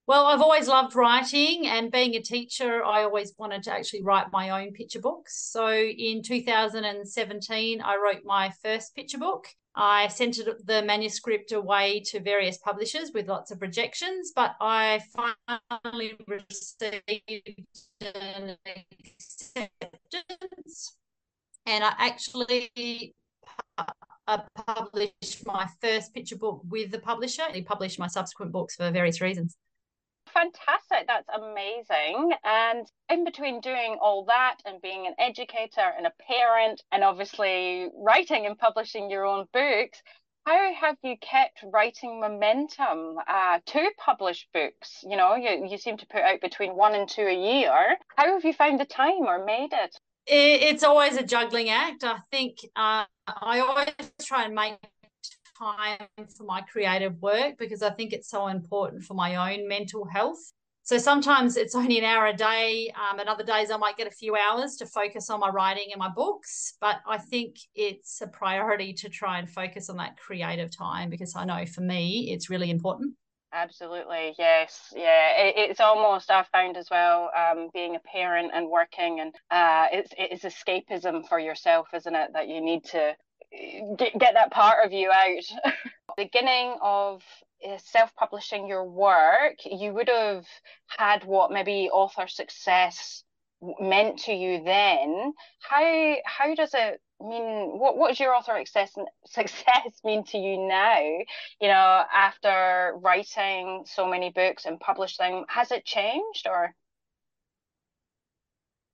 Well, 0.07 0.25
I've 0.27 0.39
always 0.39 0.69
loved 0.69 0.95
writing, 0.95 1.67
and 1.67 1.91
being 1.91 2.15
a 2.15 2.21
teacher, 2.21 2.81
I 2.81 3.03
always 3.03 3.33
wanted 3.37 3.63
to 3.63 3.73
actually 3.73 4.03
write 4.03 4.31
my 4.31 4.51
own 4.51 4.71
picture 4.71 5.01
books. 5.01 5.37
So 5.51 5.69
in 5.69 6.23
2017, 6.23 7.81
I 7.81 7.97
wrote 7.97 8.23
my 8.23 8.53
first 8.63 8.95
picture 8.95 9.17
book. 9.17 9.49
I 9.75 10.07
sent 10.07 10.39
the 10.63 10.81
manuscript 10.81 11.51
away 11.51 11.99
to 12.05 12.21
various 12.21 12.57
publishers 12.57 13.11
with 13.13 13.27
lots 13.27 13.51
of 13.51 13.61
rejections, 13.61 14.31
but 14.33 14.55
I 14.61 15.01
finally 15.13 16.13
received 16.25 17.67
an 17.99 18.55
acceptance. 18.65 19.67
And 21.65 21.83
I 21.83 21.93
actually 21.97 23.13
I 23.77 23.91
uh, 24.27 24.39
published 24.65 25.45
my 25.45 25.67
first 25.81 26.13
picture 26.13 26.37
book 26.37 26.61
with 26.69 26.91
the 26.91 26.99
publisher. 26.99 27.43
He 27.51 27.61
published 27.61 27.99
my 27.99 28.07
subsequent 28.07 28.53
books 28.53 28.75
for 28.75 28.89
various 28.89 29.19
reasons 29.19 29.57
fantastic. 30.33 31.07
That's 31.07 31.27
amazing. 31.33 32.33
And 32.43 32.87
in 33.09 33.23
between 33.23 33.61
doing 33.61 33.97
all 34.01 34.25
that 34.25 34.57
and 34.65 34.81
being 34.81 35.07
an 35.07 35.13
educator 35.19 35.93
and 35.97 36.05
a 36.05 36.13
parent, 36.27 36.81
and 36.91 37.03
obviously 37.03 37.89
writing 37.95 38.45
and 38.45 38.57
publishing 38.57 39.09
your 39.09 39.25
own 39.25 39.45
books, 39.53 40.01
how 40.45 40.73
have 40.73 40.95
you 41.03 41.15
kept 41.19 41.59
writing 41.73 42.21
momentum 42.21 43.17
uh, 43.27 43.59
to 43.65 43.91
publish 43.97 44.47
books? 44.53 45.03
You 45.03 45.17
know, 45.17 45.35
you, 45.35 45.67
you 45.69 45.77
seem 45.77 45.97
to 45.97 46.05
put 46.07 46.21
out 46.21 46.39
between 46.39 46.75
one 46.75 46.95
and 46.95 47.09
two 47.09 47.23
a 47.23 47.33
year. 47.33 47.97
How 48.15 48.33
have 48.33 48.45
you 48.45 48.53
found 48.53 48.79
the 48.79 48.85
time 48.85 49.23
or 49.27 49.43
made 49.43 49.73
it? 49.73 49.99
It's 50.25 50.83
always 50.83 51.17
a 51.17 51.23
juggling 51.23 51.69
act. 51.69 52.03
I 52.03 52.19
think 52.31 52.57
uh, 52.75 53.05
I 53.27 53.59
always 53.59 53.93
try 54.21 54.45
and 54.45 54.55
make 54.55 54.77
time 55.57 56.07
for 56.37 56.43
my 56.43 56.61
creative 56.61 57.21
work 57.21 57.57
because 57.57 57.81
I 57.81 57.89
think 57.91 58.13
it's 58.13 58.29
so 58.29 58.47
important 58.47 59.03
for 59.03 59.13
my 59.13 59.55
own 59.55 59.67
mental 59.67 60.05
health. 60.05 60.39
So 60.83 60.97
sometimes 60.97 61.57
it's 61.57 61.75
only 61.75 61.99
an 61.99 62.05
hour 62.05 62.27
a 62.27 62.33
day, 62.33 62.93
um, 62.95 63.19
and 63.19 63.27
other 63.27 63.43
days 63.43 63.71
I 63.71 63.75
might 63.75 63.97
get 63.97 64.07
a 64.07 64.11
few 64.11 64.37
hours 64.37 64.77
to 64.77 64.85
focus 64.85 65.29
on 65.29 65.41
my 65.41 65.49
writing 65.49 65.87
and 65.91 65.99
my 65.99 66.07
books. 66.07 66.75
But 66.79 67.01
I 67.05 67.17
think 67.17 67.57
it's 67.75 68.21
a 68.21 68.27
priority 68.27 68.93
to 68.93 69.09
try 69.09 69.39
and 69.39 69.49
focus 69.49 69.89
on 69.89 69.97
that 69.97 70.15
creative 70.17 70.75
time 70.75 71.09
because 71.09 71.35
I 71.35 71.43
know 71.43 71.65
for 71.65 71.81
me 71.81 72.31
it's 72.31 72.49
really 72.49 72.69
important. 72.69 73.15
Absolutely, 73.51 74.33
yes, 74.37 74.93
yeah. 74.95 75.31
It, 75.37 75.55
it's 75.57 75.79
almost 75.81 76.31
I've 76.31 76.47
found 76.47 76.77
as 76.77 76.87
well, 76.89 77.31
um, 77.35 77.69
being 77.73 77.95
a 77.95 77.99
parent 77.99 78.51
and 78.53 78.69
working, 78.69 79.19
and 79.19 79.33
uh, 79.51 79.87
it's 79.91 80.13
it's 80.17 80.43
escapism 80.45 81.27
for 81.27 81.39
yourself, 81.39 81.87
isn't 81.93 82.15
it? 82.15 82.31
That 82.31 82.47
you 82.47 82.61
need 82.61 82.85
to 82.85 83.15
get, 83.97 84.17
get 84.17 84.33
that 84.33 84.51
part 84.51 84.85
of 84.85 84.91
you 84.91 85.11
out. 85.11 85.73
Beginning 86.17 86.77
of 86.81 87.21
uh, 87.67 87.77
self-publishing 87.77 88.67
your 88.67 88.85
work, 88.85 89.55
you 89.65 89.93
would 89.93 90.09
have 90.09 90.45
had 90.87 91.23
what 91.23 91.51
maybe 91.51 91.89
author 91.91 92.27
success 92.27 93.23
meant 93.79 94.19
to 94.19 94.33
you 94.33 94.63
then. 94.63 95.33
How 95.59 96.15
how 96.25 96.55
does 96.55 96.73
it 96.73 97.01
mean? 97.19 97.79
What 97.79 97.97
what 97.97 98.09
does 98.09 98.19
your 98.19 98.35
author 98.35 98.57
success 98.57 98.93
success 99.25 99.99
mean 100.03 100.23
to 100.25 100.37
you 100.37 100.57
now? 100.67 100.99
You 101.59 101.67
know, 101.67 102.03
after 102.13 102.93
writing 103.01 103.85
so 103.87 104.07
many 104.07 104.29
books 104.29 104.65
and 104.65 104.79
publishing, 104.79 105.45
has 105.49 105.71
it 105.71 105.85
changed 105.85 106.47
or? 106.47 106.73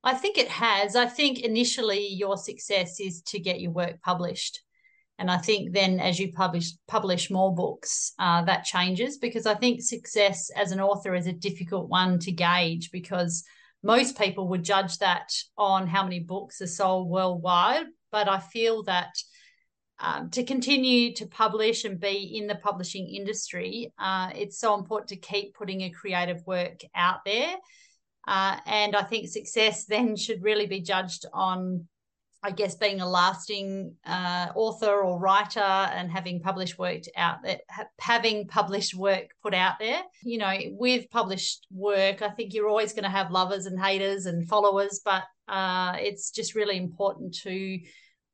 I 0.04 0.14
think 0.14 0.38
it 0.38 0.50
has. 0.50 0.96
I 0.96 1.06
think 1.06 1.40
initially 1.40 2.08
your 2.08 2.38
success 2.38 3.00
is 3.00 3.22
to 3.24 3.40
get 3.40 3.62
your 3.62 3.72
work 3.72 4.02
published. 4.02 4.62
And 5.20 5.30
I 5.32 5.38
think 5.38 5.74
then 5.74 6.00
as 6.00 6.20
you 6.20 6.34
publish 6.34 6.72
publish 6.88 7.30
more 7.30 7.54
books, 7.54 8.14
uh, 8.20 8.44
that 8.46 8.66
changes 8.66 9.18
because 9.18 9.46
I 9.46 9.54
think 9.54 9.82
success 9.82 10.50
as 10.56 10.72
an 10.72 10.82
author 10.82 11.14
is 11.16 11.28
a 11.28 11.34
difficult 11.34 11.88
one 11.88 12.20
to 12.20 12.32
gauge 12.32 12.92
because 12.92 13.44
most 13.84 14.18
people 14.18 14.48
would 14.50 14.64
judge 14.64 14.98
that 14.98 15.32
on 15.58 15.88
how 15.88 16.04
many 16.04 16.20
books 16.20 16.62
are 16.62 16.68
sold 16.68 17.10
worldwide. 17.10 17.86
But 18.12 18.28
I 18.28 18.40
feel 18.40 18.84
that 18.84 19.14
um, 20.00 20.30
to 20.32 20.44
continue 20.44 21.14
to 21.16 21.28
publish 21.28 21.86
and 21.86 22.00
be 22.00 22.38
in 22.38 22.48
the 22.48 22.56
publishing 22.56 23.08
industry, 23.08 23.94
uh, 24.00 24.32
it's 24.36 24.60
so 24.60 24.74
important 24.74 25.10
to 25.10 25.16
keep 25.16 25.54
putting 25.54 25.82
a 25.82 25.90
creative 25.92 26.46
work 26.46 26.82
out 26.96 27.20
there. 27.26 27.56
Uh, 28.28 28.58
and 28.66 28.96
I 28.96 29.04
think 29.04 29.28
success 29.28 29.86
then 29.86 30.16
should 30.16 30.44
really 30.44 30.66
be 30.66 30.80
judged 30.80 31.26
on, 31.34 31.88
I 32.42 32.52
guess, 32.52 32.76
being 32.76 33.02
a 33.02 33.10
lasting 33.10 33.96
uh, 34.06 34.48
author 34.56 35.02
or 35.02 35.20
writer 35.20 35.60
and 35.60 36.12
having 36.12 36.40
published 36.40 36.80
work 36.80 37.04
out 37.18 37.44
there, 37.44 37.60
having 38.00 38.48
published 38.48 38.96
work 38.96 39.28
put 39.42 39.54
out 39.54 39.80
there. 39.80 40.02
You 40.24 40.38
know, 40.38 40.54
with 40.72 41.10
published 41.10 41.68
work, 41.72 42.22
I 42.22 42.30
think 42.30 42.54
you're 42.54 42.70
always 42.70 42.94
going 42.94 43.04
to 43.04 43.10
have 43.10 43.32
lovers 43.32 43.66
and 43.66 43.80
haters 43.80 44.26
and 44.26 44.48
followers, 44.48 45.02
but 45.04 45.24
uh, 45.48 45.98
it's 46.00 46.32
just 46.32 46.56
really 46.56 46.78
important 46.78 47.36
to 47.44 47.80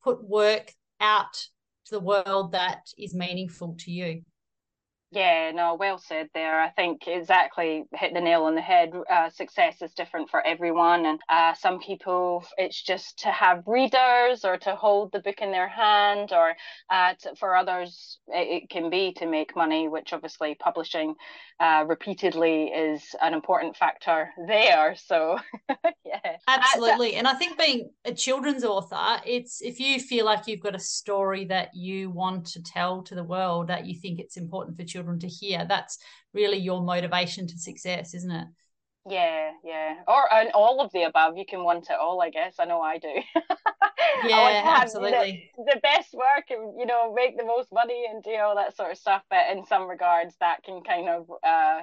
put 0.03 0.24
work 0.24 0.72
out 1.01 1.34
to 1.86 1.91
the 1.91 2.00
world 2.00 2.51
that 2.51 2.88
is 2.98 3.13
meaningful 3.13 3.75
to 3.79 3.91
you. 3.91 4.22
Yeah, 5.12 5.51
no, 5.56 5.74
well 5.74 5.98
said 5.98 6.30
there. 6.36 6.62
I 6.62 6.70
think 6.70 7.08
exactly 7.08 7.86
hit 7.94 8.13
the 8.13 8.22
nail 8.22 8.44
on 8.44 8.54
the 8.54 8.62
head. 8.62 8.92
Uh, 9.10 9.32
success 9.32 9.82
is 9.82 9.92
different 9.94 10.30
for 10.30 10.46
everyone. 10.46 11.08
And 11.08 11.20
uh, 11.28 11.56
some 11.56 11.80
people, 11.80 12.46
it's 12.60 12.80
just 12.80 13.18
to 13.20 13.32
have 13.32 13.63
readers 13.66 14.46
or 14.46 14.58
to 14.58 14.75
hold 14.75 15.12
the 15.12 15.20
book 15.20 15.42
in 15.42 15.51
their 15.51 15.68
hand, 15.68 16.32
or 16.32 16.54
uh, 16.92 17.16
to, 17.22 17.36
for 17.39 17.56
others, 17.56 18.20
it, 18.28 18.63
it, 18.63 18.70
can 18.70 18.92
be 18.92 19.13
to 19.13 19.25
make 19.25 19.56
money, 19.56 19.88
which 19.88 20.13
obviously 20.13 20.54
publishing 20.54 21.16
uh, 21.60 21.86
repeatedly 21.88 22.66
is 22.66 23.16
an 23.20 23.34
important 23.34 23.75
factor 23.75 24.30
there. 24.48 24.96
So, 24.96 25.39
yeah. 26.06 26.38
Absolutely. 26.48 27.16
And 27.16 27.28
I 27.28 27.34
think 27.34 27.58
being 27.58 27.89
a 28.06 28.13
children's 28.13 28.63
author, 28.63 29.22
it's 29.25 29.60
if 29.62 29.80
you 29.80 30.00
feel 30.00 30.25
like 30.25 30.46
you've 30.46 30.62
got 30.62 30.75
a 30.75 30.80
story 30.80 31.46
that 31.46 31.74
you 31.74 32.12
want 32.12 32.46
to 32.48 32.62
tell 32.62 33.01
to 33.04 33.16
the 33.16 33.24
world, 33.24 33.70
that 33.70 33.88
you 33.88 33.96
think 33.96 34.20
it's 34.20 34.38
important 34.38 34.78
for 34.78 34.84
children 34.84 34.99
children 35.00 35.20
to 35.20 35.27
hear. 35.27 35.65
That's 35.68 35.98
really 36.34 36.58
your 36.58 36.82
motivation 36.82 37.48
to 37.48 37.58
success 37.58 38.13
isn't 38.13 38.32
it? 38.32 38.48
Yeah 39.10 39.51
yeah. 39.63 39.96
Or 40.08 40.32
and 40.32 40.51
all 40.53 40.82
of 40.82 40.91
the 40.91 41.03
above. 41.03 41.38
You 41.38 41.46
can 41.48 41.63
want 41.63 41.89
it 41.89 41.98
all 42.00 42.22
i 42.22 42.29
guess. 42.29 42.56
I 42.60 42.65
know 42.65 42.82
i 42.82 42.98
do. 42.98 43.13
Yeah 44.25 44.38
I 44.38 44.82
absolutely 44.82 45.51
the, 45.58 45.74
the, 45.74 45.79
best 45.82 46.13
work 46.13 46.46
and 46.50 46.79
you 46.79 46.86
know 46.86 47.13
make 47.13 47.38
the 47.38 47.46
most 47.46 47.72
money 47.72 48.06
and 48.10 48.24
do 48.24 48.36
all 48.36 48.56
that 48.56 48.75
sort 48.75 48.91
of 48.91 48.98
stuff. 48.98 49.24
But 49.29 49.56
in 49.56 49.65
some 49.65 49.88
regards 49.89 50.36
that 50.39 50.63
can 50.63 50.82
kind 50.82 51.10
of 51.10 51.29
uh 51.44 51.82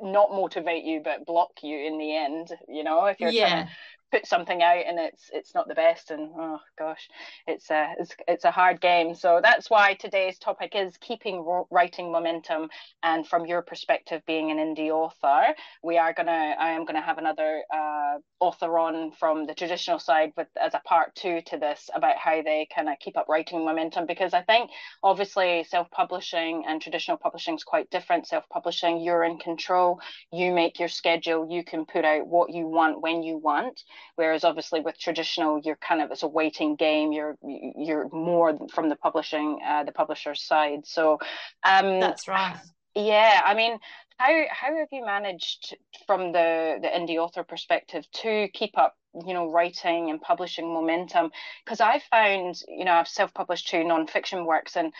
not 0.00 0.30
motivate 0.30 0.84
you 0.84 1.02
but 1.04 1.26
block 1.26 1.50
you 1.62 1.76
in 1.76 1.98
the 1.98 2.16
end 2.16 2.48
you 2.68 2.84
know 2.84 3.06
if 3.06 3.20
you're 3.20 3.30
yeah. 3.30 3.48
trying 3.48 3.66
to 3.66 3.72
put 4.12 4.26
something 4.26 4.62
out 4.62 4.84
and 4.86 4.98
it's 4.98 5.30
it's 5.32 5.54
not 5.54 5.68
the 5.68 5.74
best 5.74 6.10
and 6.10 6.30
oh 6.38 6.60
gosh 6.78 7.08
it's 7.46 7.70
a 7.70 7.94
it's, 7.98 8.14
it's 8.28 8.44
a 8.44 8.50
hard 8.50 8.80
game. 8.80 9.14
So 9.14 9.40
that's 9.42 9.70
why 9.70 9.94
today's 9.94 10.38
topic 10.38 10.72
is 10.74 10.96
keeping 10.98 11.44
writing 11.70 12.12
momentum. 12.12 12.68
And 13.02 13.26
from 13.26 13.46
your 13.46 13.62
perspective 13.62 14.22
being 14.26 14.50
an 14.50 14.58
indie 14.58 14.90
author 14.90 15.54
we 15.82 15.98
are 15.98 16.12
gonna 16.12 16.54
i 16.58 16.70
am 16.70 16.84
gonna 16.84 17.00
have 17.02 17.18
another 17.18 17.62
uh, 17.74 18.18
author 18.40 18.78
on 18.78 19.12
from 19.12 19.46
the 19.46 19.54
traditional 19.54 19.98
side 19.98 20.32
with 20.36 20.48
as 20.60 20.74
a 20.74 20.80
part 20.84 21.14
two 21.14 21.40
to 21.46 21.58
this 21.58 21.90
about 21.94 22.16
how 22.16 22.42
they 22.42 22.66
kind 22.74 22.88
of 22.88 22.98
keep 23.00 23.16
up 23.16 23.28
writing 23.28 23.64
momentum. 23.64 24.06
Because 24.06 24.34
i 24.34 24.42
think 24.42 24.70
obviously 25.02 25.64
self-publishing 25.68 26.64
and 26.68 26.80
traditional 26.80 27.16
publishing 27.16 27.54
is 27.54 27.64
quite 27.64 27.90
different. 27.90 28.26
Self-publishing 28.26 29.00
you're 29.00 29.24
in 29.24 29.38
control. 29.38 30.00
You 30.30 30.52
make 30.52 30.78
your 30.78 30.88
schedule. 30.88 31.48
You 31.50 31.64
can 31.64 31.86
put 31.86 32.04
out 32.04 32.26
what 32.26 32.52
you 32.52 32.66
want 32.66 33.00
when 33.00 33.22
you 33.22 33.38
want 33.38 33.82
Whereas 34.16 34.44
obviously 34.44 34.80
with 34.80 34.98
traditional, 34.98 35.60
you're 35.64 35.76
kind 35.76 36.02
of 36.02 36.10
it's 36.10 36.22
a 36.22 36.28
waiting 36.28 36.76
game. 36.76 37.12
You're 37.12 37.36
you're 37.42 38.08
more 38.10 38.58
from 38.72 38.88
the 38.88 38.96
publishing, 38.96 39.60
uh, 39.66 39.84
the 39.84 39.92
publisher's 39.92 40.42
side. 40.42 40.86
So 40.86 41.18
um, 41.64 42.00
that's 42.00 42.28
right. 42.28 42.56
Yeah, 42.94 43.40
I 43.44 43.54
mean, 43.54 43.78
how 44.18 44.42
how 44.50 44.76
have 44.76 44.88
you 44.92 45.04
managed 45.04 45.76
from 46.06 46.32
the 46.32 46.78
the 46.80 46.88
indie 46.88 47.16
author 47.16 47.42
perspective 47.42 48.04
to 48.12 48.48
keep 48.52 48.76
up 48.78 48.94
you 49.26 49.34
know 49.34 49.50
writing 49.50 50.10
and 50.10 50.20
publishing 50.20 50.72
momentum 50.72 51.30
because 51.64 51.80
i 51.80 52.00
found 52.10 52.60
you 52.68 52.84
know 52.84 52.92
i've 52.92 53.08
self-published 53.08 53.68
two 53.68 53.84
non-fiction 53.84 54.46
works 54.46 54.76
and 54.76 54.92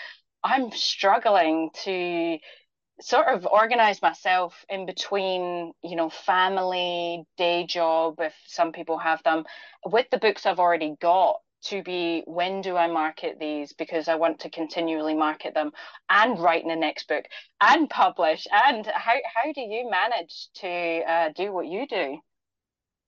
i'm 0.45 0.71
struggling 0.73 1.71
to 1.73 2.39
sort 3.01 3.29
of 3.29 3.47
organize 3.47 4.01
myself 4.03 4.65
in 4.69 4.87
between 4.87 5.73
you 5.83 5.97
know 5.97 6.11
family 6.11 7.25
day 7.37 7.67
job 7.67 8.17
if 8.19 8.35
some 8.47 8.73
people 8.73 8.99
have 8.99 9.23
them 9.23 9.45
with 9.87 10.07
the 10.11 10.19
books 10.19 10.47
i've 10.47 10.61
already 10.61 10.95
got 11.01 11.41
to 11.63 11.83
be 11.83 12.23
when 12.27 12.61
do 12.61 12.77
i 12.77 12.89
market 12.89 13.39
these? 13.39 13.73
Because 13.73 14.09
i 14.09 14.17
want 14.17 14.41
to 14.41 14.51
continually 14.51 15.15
market 15.15 15.55
them 15.55 15.71
and 16.11 16.39
write 16.39 16.63
in 16.63 16.69
the 16.69 16.77
next 16.77 17.09
book 17.09 17.25
and 17.61 17.89
publish. 17.89 18.47
And 18.51 18.87
how, 18.87 19.15
how 19.35 19.53
do 19.53 19.61
you 19.61 19.89
manage 19.89 20.49
to 20.57 20.69
uh, 20.69 21.29
do 21.35 21.53
what 21.53 21.67
you 21.67 21.87
do 21.87 22.19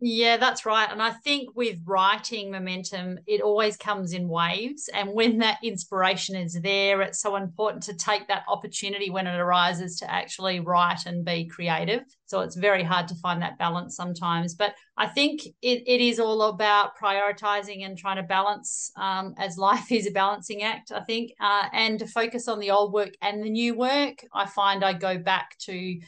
yeah, 0.01 0.37
that's 0.37 0.67
right. 0.67 0.91
And 0.91 1.01
I 1.01 1.13
think 1.13 1.55
with 1.55 1.79
writing 1.85 2.51
momentum, 2.51 3.19
it 3.27 3.41
always 3.41 3.77
comes 3.77 4.13
in 4.13 4.29
waves. 4.29 4.91
And 4.93 5.15
when 5.15 5.39
that 5.39 5.59
inspiration 5.63 6.35
is 6.35 6.61
there, 6.61 7.01
it's 7.01 7.23
so 7.23 7.37
important 7.37 7.85
to 7.85 7.95
take 7.95 8.27
that 8.29 8.43
opportunity 8.49 9.09
when 9.09 9.27
it 9.27 9.39
arises 9.39 9.99
to 10.01 10.13
actually 10.13 10.59
write 10.61 11.07
and 11.07 11.25
be 11.25 11.47
creative. 11.47 12.03
So 12.27 12.41
it's 12.41 12.57
very 12.57 12.83
hard 12.83 13.07
to 13.09 13.15
find 13.15 13.41
that 13.43 13.57
balance 13.57 13.97
sometimes. 13.97 14.55
But 14.55 14.75
I 14.97 15.07
think 15.07 15.43
it, 15.63 15.85
it 15.87 16.01
is 16.01 16.19
all 16.19 16.43
about 16.43 16.99
prioritizing 16.99 17.87
and 17.87 17.97
trying 17.97 18.17
to 18.17 18.25
balance 18.25 18.91
um, 18.97 19.35
as 19.39 19.57
life 19.57 19.93
is 19.93 20.09
a 20.09 20.11
balancing 20.11 20.65
act, 20.65 20.91
I 20.91 21.01
think, 21.01 21.33
uh, 21.41 21.69
and 21.73 22.01
to 22.01 22.07
focus 22.07 22.49
on 22.49 22.59
the 22.59 22.73
old 22.73 22.93
work 22.93 23.15
and 23.23 23.43
the 23.43 23.51
new 23.51 23.75
work. 23.75 24.25
I 24.35 24.47
find 24.47 24.85
I 24.85 24.93
go 24.93 25.19
back 25.19 25.57
to 25.61 25.99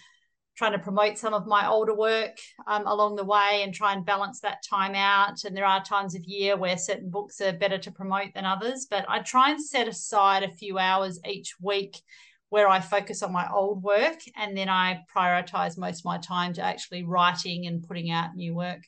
trying 0.57 0.73
to 0.73 0.79
promote 0.79 1.19
some 1.19 1.35
of 1.35 1.47
my 1.47 1.69
older 1.69 1.95
work 1.95 2.39
um, 2.67 2.87
along 2.87 3.17
the 3.17 3.25
way 3.25 3.61
and 3.63 3.75
try 3.75 3.93
and 3.93 4.07
balance 4.07 4.41
that 4.41 4.63
time 4.69 4.95
out. 4.95 5.45
And 5.45 5.57
there 5.57 5.67
are 5.67 5.83
times 5.85 6.15
of 6.15 6.25
year 6.25 6.57
where 6.57 6.79
certain 6.79 7.11
books 7.11 7.41
are 7.41 7.53
better 7.53 7.79
to 7.79 7.91
promote 7.91 8.33
than 8.35 8.45
others, 8.45 8.87
but 8.91 9.05
I 9.09 9.21
try 9.21 9.51
and 9.51 9.63
set 9.63 9.87
aside 9.87 10.43
a 10.43 10.57
few 10.57 10.79
hours 10.79 11.21
each 11.29 11.55
week 11.61 12.01
where 12.49 12.69
I 12.69 12.81
focus 12.81 13.23
on 13.23 13.33
my 13.33 13.49
old 13.51 13.83
work 13.83 14.19
and 14.37 14.57
then 14.57 14.69
I 14.69 15.03
prioritize 15.15 15.77
most 15.77 16.01
of 16.01 16.05
my 16.05 16.19
time 16.19 16.53
to 16.55 16.63
actually 16.63 17.03
writing 17.03 17.67
and 17.67 17.87
putting 17.87 18.11
out 18.11 18.35
new 18.35 18.55
work. 18.55 18.83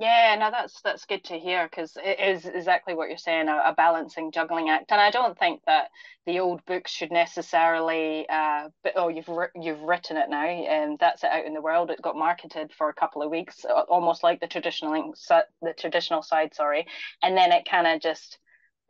Yeah, 0.00 0.34
no, 0.40 0.50
that's 0.50 0.80
that's 0.80 1.04
good 1.04 1.24
to 1.24 1.38
hear 1.38 1.68
because 1.68 1.94
it 2.02 2.18
is 2.18 2.46
exactly 2.46 2.94
what 2.94 3.10
you're 3.10 3.18
saying 3.18 3.48
a, 3.48 3.62
a, 3.66 3.74
balancing 3.74 4.32
juggling 4.32 4.70
act, 4.70 4.92
and 4.92 4.98
I 5.00 5.10
don't 5.10 5.38
think 5.38 5.60
that 5.66 5.90
the 6.24 6.40
old 6.40 6.64
books 6.64 6.90
should 6.90 7.12
necessarily. 7.12 8.26
Uh, 8.26 8.70
but, 8.82 8.94
oh, 8.96 9.08
you've 9.08 9.28
you've 9.54 9.82
written 9.82 10.16
it 10.16 10.30
now, 10.30 10.42
and 10.46 10.98
that's 10.98 11.22
it 11.22 11.30
out 11.30 11.44
in 11.44 11.52
the 11.52 11.60
world. 11.60 11.90
It 11.90 12.00
got 12.00 12.16
marketed 12.16 12.72
for 12.72 12.88
a 12.88 12.94
couple 12.94 13.20
of 13.22 13.30
weeks, 13.30 13.66
almost 13.90 14.22
like 14.22 14.40
the 14.40 14.46
traditional 14.46 15.12
the 15.60 15.74
traditional 15.78 16.22
side, 16.22 16.54
sorry, 16.54 16.86
and 17.22 17.36
then 17.36 17.52
it 17.52 17.68
kind 17.70 17.86
of 17.86 18.00
just 18.00 18.38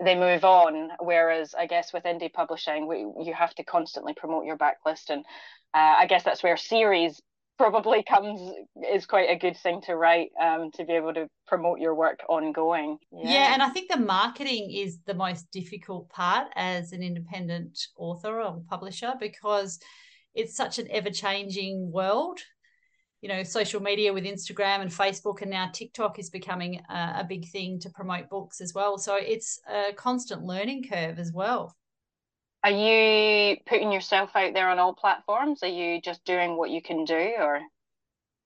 they 0.01 0.15
move 0.15 0.45
on. 0.45 0.91
Whereas 1.01 1.57
I 1.59 1.67
guess 1.67 1.93
with 1.93 2.05
indie 2.05 2.33
publishing, 2.33 2.87
we, 2.87 2.99
you 3.25 3.35
have 3.35 3.55
to 3.57 3.65
constantly 3.65 4.15
promote 4.15 4.45
your 4.45 4.57
backlist, 4.57 5.11
and 5.11 5.25
uh, 5.75 5.97
I 5.99 6.07
guess 6.07 6.23
that's 6.23 6.45
where 6.45 6.57
series 6.57 7.21
probably 7.61 8.03
comes 8.03 8.41
is 8.91 9.05
quite 9.05 9.29
a 9.29 9.37
good 9.37 9.55
thing 9.55 9.83
to 9.83 9.95
write 9.95 10.31
um, 10.41 10.71
to 10.73 10.83
be 10.83 10.95
able 10.95 11.13
to 11.13 11.29
promote 11.47 11.79
your 11.79 11.95
work 11.95 12.21
ongoing. 12.27 12.97
Yeah. 13.13 13.31
yeah, 13.31 13.53
and 13.53 13.63
I 13.63 13.69
think 13.69 13.91
the 13.91 13.99
marketing 13.99 14.71
is 14.75 15.01
the 15.05 15.13
most 15.13 15.45
difficult 15.53 16.09
part 16.09 16.47
as 16.57 16.93
an 16.93 17.03
independent 17.03 17.79
author 17.99 18.41
or 18.41 18.63
publisher 18.71 19.13
because 19.21 19.79
it's 20.35 20.57
such 20.57 20.79
an 20.79 20.89
ever 20.91 21.11
changing 21.11 21.93
world. 21.93 22.39
You 23.21 23.29
know, 23.29 23.43
social 23.43 23.83
media 23.83 24.15
with 24.15 24.25
Instagram 24.25 24.81
and 24.81 24.91
Facebook, 24.91 25.43
and 25.43 25.51
now 25.51 25.71
TikTok 25.71 26.19
is 26.19 26.31
becoming 26.31 26.81
a, 26.89 27.17
a 27.19 27.27
big 27.29 27.47
thing 27.51 27.79
to 27.81 27.91
promote 27.91 28.31
books 28.31 28.63
as 28.63 28.73
well. 28.73 28.97
So 28.97 29.17
it's 29.17 29.61
a 29.69 29.93
constant 29.93 30.45
learning 30.45 30.87
curve 30.91 31.19
as 31.19 31.31
well. 31.31 31.77
Are 32.63 32.71
you 32.71 33.57
putting 33.67 33.91
yourself 33.91 34.31
out 34.35 34.53
there 34.53 34.69
on 34.69 34.79
all 34.79 34.95
platforms? 34.95 35.63
Are 35.63 35.69
you 35.69 36.01
just 36.01 36.25
doing 36.25 36.57
what 36.57 36.71
you 36.71 36.83
can 36.83 37.05
do 37.05 37.35
or? 37.39 37.61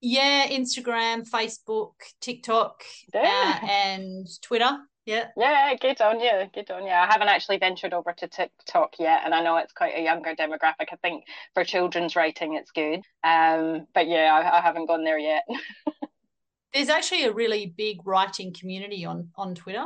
Yeah, 0.01 0.47
Instagram, 0.49 1.29
Facebook, 1.29 1.95
TikTok, 2.21 2.83
uh, 3.15 3.19
and 3.19 4.27
Twitter. 4.43 4.79
Yeah. 5.07 5.27
Yeah, 5.37 5.75
good 5.81 6.01
on 6.01 6.21
you. 6.21 6.49
Good 6.55 6.71
on 6.71 6.85
you. 6.85 6.91
I 6.91 7.07
haven't 7.07 7.29
actually 7.29 7.59
ventured 7.59 7.93
over 7.93 8.13
to 8.13 8.29
TikTok 8.29 8.99
yet, 8.99 9.23
and 9.25 9.35
I 9.35 9.43
know 9.43 9.57
it's 9.59 9.73
quite 9.73 9.95
a 9.95 10.03
younger 10.03 10.35
demographic. 10.35 10.89
I 10.93 10.97
think 11.03 11.25
for 11.53 11.65
children's 11.65 12.17
writing, 12.17 12.55
it's 12.55 12.71
good. 12.71 13.01
Um, 13.23 13.87
but 13.95 14.09
yeah, 14.09 14.33
I, 14.33 14.59
I 14.59 14.61
haven't 14.63 14.87
gone 14.87 15.05
there 15.05 15.19
yet. 15.19 15.45
There's 16.73 16.89
actually 16.89 17.25
a 17.25 17.33
really 17.33 17.73
big 17.77 18.07
writing 18.07 18.55
community 18.59 19.05
on 19.05 19.29
on 19.37 19.55
Twitter. 19.55 19.85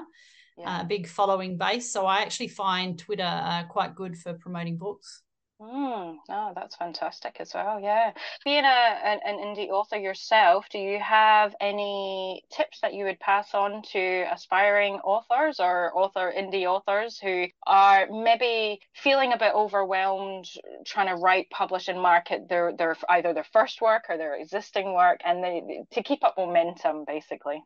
Yeah. 0.59 0.81
uh, 0.81 0.85
big 0.85 1.07
following 1.07 1.57
base. 1.57 1.93
So 1.93 2.07
I 2.07 2.23
actually 2.23 2.49
find 2.49 2.99
Twitter 2.99 3.23
uh, 3.23 3.65
quite 3.65 3.95
good 3.95 4.17
for 4.17 4.35
promoting 4.35 4.77
books. 4.77 5.23
Mm, 5.61 6.19
oh, 6.29 6.53
that's 6.55 6.77
fantastic 6.77 7.39
as 7.41 7.53
well. 7.53 7.81
Yeah. 7.81 8.13
Being 8.45 8.65
a 8.65 8.69
an, 8.69 9.19
an 9.27 9.39
indie 9.39 9.71
author 9.71 9.97
yourself, 9.97 10.67
do 10.71 10.79
you 10.79 11.01
have 11.01 11.53
any 11.61 12.45
tips 12.53 12.79
that 12.81 12.95
you 12.95 13.05
would 13.07 13.19
pass 13.19 13.55
on 13.55 13.83
to 13.91 14.25
aspiring 14.33 15.01
authors 15.03 15.59
or 15.59 15.91
author 15.99 16.33
indie 16.37 16.67
authors 16.67 17.19
who 17.19 17.47
are 17.67 18.07
maybe 18.09 18.79
feeling 18.95 19.33
a 19.33 19.39
bit 19.39 19.53
overwhelmed 19.53 20.47
trying 20.87 21.09
to 21.09 21.21
write, 21.21 21.51
publish, 21.51 21.89
and 21.89 22.01
market 22.01 22.49
their 22.49 22.73
their 22.77 22.97
either 23.09 23.35
their 23.35 23.47
first 23.53 23.81
work 23.81 24.05
or 24.09 24.17
their 24.17 24.37
existing 24.37 24.95
work, 24.95 25.21
and 25.25 25.43
they 25.43 25.83
to 25.91 26.05
keep 26.05 26.23
up 26.23 26.37
momentum, 26.39 27.05
basically? 27.05 27.61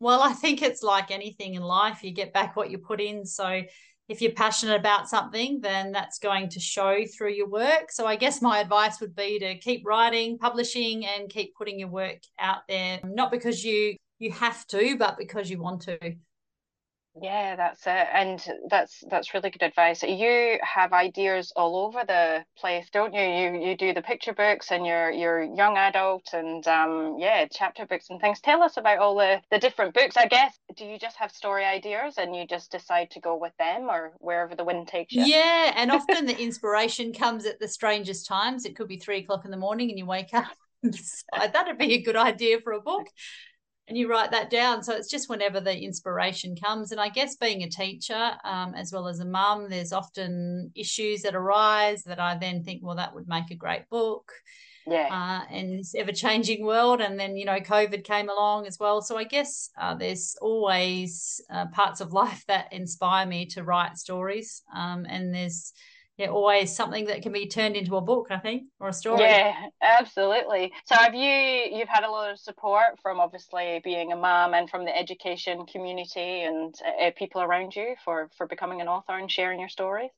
Well, 0.00 0.22
I 0.22 0.32
think 0.32 0.62
it's 0.62 0.82
like 0.82 1.10
anything 1.10 1.54
in 1.54 1.62
life. 1.62 2.02
You 2.02 2.10
get 2.10 2.32
back 2.32 2.56
what 2.56 2.70
you 2.70 2.78
put 2.78 3.00
in. 3.00 3.26
So 3.26 3.62
if 4.08 4.20
you're 4.20 4.32
passionate 4.32 4.80
about 4.80 5.08
something, 5.08 5.60
then 5.60 5.92
that's 5.92 6.18
going 6.18 6.48
to 6.48 6.58
show 6.58 7.04
through 7.06 7.32
your 7.34 7.48
work. 7.48 7.92
So 7.92 8.06
I 8.06 8.16
guess 8.16 8.42
my 8.42 8.58
advice 8.58 9.00
would 9.00 9.14
be 9.14 9.38
to 9.38 9.56
keep 9.58 9.86
writing, 9.86 10.38
publishing, 10.38 11.06
and 11.06 11.28
keep 11.28 11.54
putting 11.54 11.78
your 11.78 11.90
work 11.90 12.18
out 12.38 12.62
there, 12.68 12.98
not 13.04 13.30
because 13.30 13.62
you 13.64 13.96
you 14.18 14.32
have 14.32 14.66
to, 14.66 14.96
but 14.98 15.16
because 15.16 15.48
you 15.50 15.60
want 15.60 15.82
to. 15.82 15.98
Yeah, 17.20 17.56
that's 17.56 17.86
it. 17.86 18.06
And 18.12 18.42
that's 18.68 19.02
that's 19.10 19.34
really 19.34 19.50
good 19.50 19.62
advice. 19.64 20.02
You 20.02 20.58
have 20.62 20.92
ideas 20.92 21.52
all 21.56 21.76
over 21.76 22.04
the 22.06 22.44
place, 22.56 22.88
don't 22.92 23.12
you? 23.12 23.22
You 23.22 23.68
you 23.68 23.76
do 23.76 23.92
the 23.92 24.00
picture 24.00 24.32
books 24.32 24.70
and 24.70 24.86
you're 24.86 25.10
you're 25.10 25.42
young 25.42 25.76
adult 25.76 26.28
and 26.32 26.64
um 26.68 27.16
yeah, 27.18 27.46
chapter 27.50 27.84
books 27.84 28.06
and 28.10 28.20
things. 28.20 28.40
Tell 28.40 28.62
us 28.62 28.76
about 28.76 28.98
all 28.98 29.16
the, 29.16 29.40
the 29.50 29.58
different 29.58 29.92
books. 29.92 30.16
I 30.16 30.26
guess 30.26 30.56
do 30.76 30.84
you 30.84 30.98
just 30.98 31.16
have 31.16 31.32
story 31.32 31.64
ideas 31.64 32.14
and 32.16 32.34
you 32.34 32.46
just 32.46 32.70
decide 32.70 33.10
to 33.10 33.20
go 33.20 33.36
with 33.36 33.56
them 33.58 33.90
or 33.90 34.12
wherever 34.18 34.54
the 34.54 34.64
wind 34.64 34.86
takes 34.86 35.12
you? 35.12 35.24
Yeah, 35.24 35.72
and 35.74 35.90
often 35.90 36.26
the 36.26 36.40
inspiration 36.40 37.12
comes 37.12 37.44
at 37.44 37.58
the 37.58 37.68
strangest 37.68 38.26
times. 38.26 38.64
It 38.64 38.76
could 38.76 38.88
be 38.88 38.98
three 38.98 39.18
o'clock 39.18 39.44
in 39.44 39.50
the 39.50 39.56
morning 39.56 39.90
and 39.90 39.98
you 39.98 40.06
wake 40.06 40.32
up. 40.32 40.46
That'd 41.52 41.76
be 41.76 41.94
a 41.94 42.02
good 42.02 42.16
idea 42.16 42.60
for 42.60 42.72
a 42.72 42.80
book 42.80 43.08
and 43.90 43.98
you 43.98 44.08
write 44.08 44.30
that 44.30 44.50
down. 44.50 44.84
So 44.84 44.94
it's 44.94 45.10
just 45.10 45.28
whenever 45.28 45.60
the 45.60 45.76
inspiration 45.76 46.54
comes. 46.54 46.92
And 46.92 47.00
I 47.00 47.08
guess 47.08 47.34
being 47.34 47.64
a 47.64 47.68
teacher, 47.68 48.30
um, 48.44 48.72
as 48.76 48.92
well 48.92 49.08
as 49.08 49.18
a 49.18 49.24
mum, 49.24 49.68
there's 49.68 49.92
often 49.92 50.70
issues 50.76 51.22
that 51.22 51.34
arise 51.34 52.04
that 52.04 52.20
I 52.20 52.38
then 52.38 52.62
think, 52.62 52.82
well, 52.84 52.94
that 52.94 53.12
would 53.12 53.26
make 53.26 53.50
a 53.50 53.56
great 53.56 53.88
book. 53.90 54.30
Yeah. 54.86 55.08
Uh, 55.10 55.52
and 55.52 55.80
this 55.80 55.96
ever 55.96 56.12
changing 56.12 56.64
world. 56.64 57.00
And 57.00 57.18
then, 57.18 57.36
you 57.36 57.44
know, 57.44 57.58
COVID 57.58 58.04
came 58.04 58.28
along 58.28 58.68
as 58.68 58.78
well. 58.78 59.02
So 59.02 59.18
I 59.18 59.24
guess 59.24 59.70
uh, 59.76 59.96
there's 59.96 60.36
always 60.40 61.40
uh, 61.52 61.66
parts 61.66 62.00
of 62.00 62.12
life 62.22 62.44
that 62.46 62.72
inspire 62.72 63.26
me 63.26 63.46
to 63.46 63.64
write 63.64 63.98
stories. 63.98 64.62
Um, 64.72 65.04
and 65.08 65.34
there's, 65.34 65.72
yeah, 66.20 66.28
always 66.28 66.76
something 66.76 67.06
that 67.06 67.22
can 67.22 67.32
be 67.32 67.46
turned 67.46 67.76
into 67.76 67.96
a 67.96 68.00
book, 68.02 68.26
I 68.30 68.36
think, 68.36 68.64
or 68.78 68.88
a 68.88 68.92
story. 68.92 69.22
Yeah, 69.22 69.54
absolutely. 69.80 70.70
So 70.84 70.94
have 70.94 71.14
you 71.14 71.22
you've 71.22 71.88
had 71.88 72.04
a 72.04 72.10
lot 72.10 72.30
of 72.30 72.38
support 72.38 73.00
from 73.02 73.18
obviously 73.18 73.80
being 73.82 74.12
a 74.12 74.16
mom 74.16 74.52
and 74.52 74.68
from 74.68 74.84
the 74.84 74.94
education 74.94 75.64
community 75.64 76.42
and 76.42 76.74
uh, 77.02 77.10
people 77.16 77.40
around 77.40 77.74
you 77.74 77.94
for 78.04 78.28
for 78.36 78.46
becoming 78.46 78.82
an 78.82 78.88
author 78.88 79.16
and 79.16 79.32
sharing 79.32 79.60
your 79.60 79.70
stories? 79.70 80.10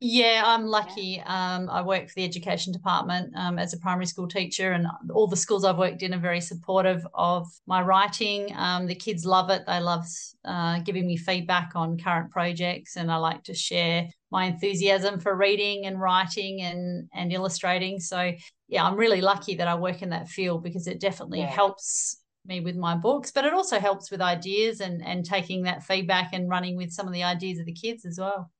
Yeah, 0.00 0.42
I'm 0.44 0.66
lucky. 0.66 1.22
Yeah. 1.22 1.56
Um, 1.56 1.68
I 1.68 1.82
work 1.82 2.08
for 2.08 2.14
the 2.16 2.24
education 2.24 2.72
department 2.72 3.34
um, 3.36 3.58
as 3.58 3.74
a 3.74 3.78
primary 3.78 4.06
school 4.06 4.26
teacher, 4.26 4.72
and 4.72 4.86
all 5.12 5.26
the 5.26 5.36
schools 5.36 5.62
I've 5.62 5.78
worked 5.78 6.02
in 6.02 6.14
are 6.14 6.18
very 6.18 6.40
supportive 6.40 7.06
of 7.14 7.46
my 7.66 7.82
writing. 7.82 8.52
Um, 8.56 8.86
the 8.86 8.94
kids 8.94 9.26
love 9.26 9.50
it. 9.50 9.64
They 9.66 9.78
love 9.78 10.06
uh, 10.44 10.80
giving 10.80 11.06
me 11.06 11.18
feedback 11.18 11.72
on 11.74 11.98
current 11.98 12.30
projects, 12.30 12.96
and 12.96 13.12
I 13.12 13.16
like 13.16 13.44
to 13.44 13.54
share 13.54 14.08
my 14.32 14.46
enthusiasm 14.46 15.20
for 15.20 15.36
reading 15.36 15.86
and 15.86 16.00
writing 16.00 16.62
and 16.62 17.08
and 17.14 17.32
illustrating. 17.32 18.00
So 18.00 18.32
yeah, 18.68 18.84
I'm 18.84 18.96
really 18.96 19.20
lucky 19.20 19.56
that 19.56 19.68
I 19.68 19.74
work 19.74 20.02
in 20.02 20.10
that 20.10 20.28
field 20.28 20.64
because 20.64 20.86
it 20.86 20.98
definitely 20.98 21.40
yeah. 21.40 21.50
helps 21.50 22.16
me 22.46 22.60
with 22.60 22.74
my 22.74 22.96
books, 22.96 23.30
but 23.30 23.44
it 23.44 23.52
also 23.52 23.78
helps 23.78 24.10
with 24.10 24.20
ideas 24.22 24.80
and 24.80 25.04
and 25.06 25.24
taking 25.24 25.62
that 25.64 25.84
feedback 25.84 26.30
and 26.32 26.48
running 26.48 26.76
with 26.76 26.90
some 26.90 27.06
of 27.06 27.12
the 27.12 27.22
ideas 27.22 27.60
of 27.60 27.66
the 27.66 27.74
kids 27.74 28.04
as 28.06 28.18
well. 28.18 28.50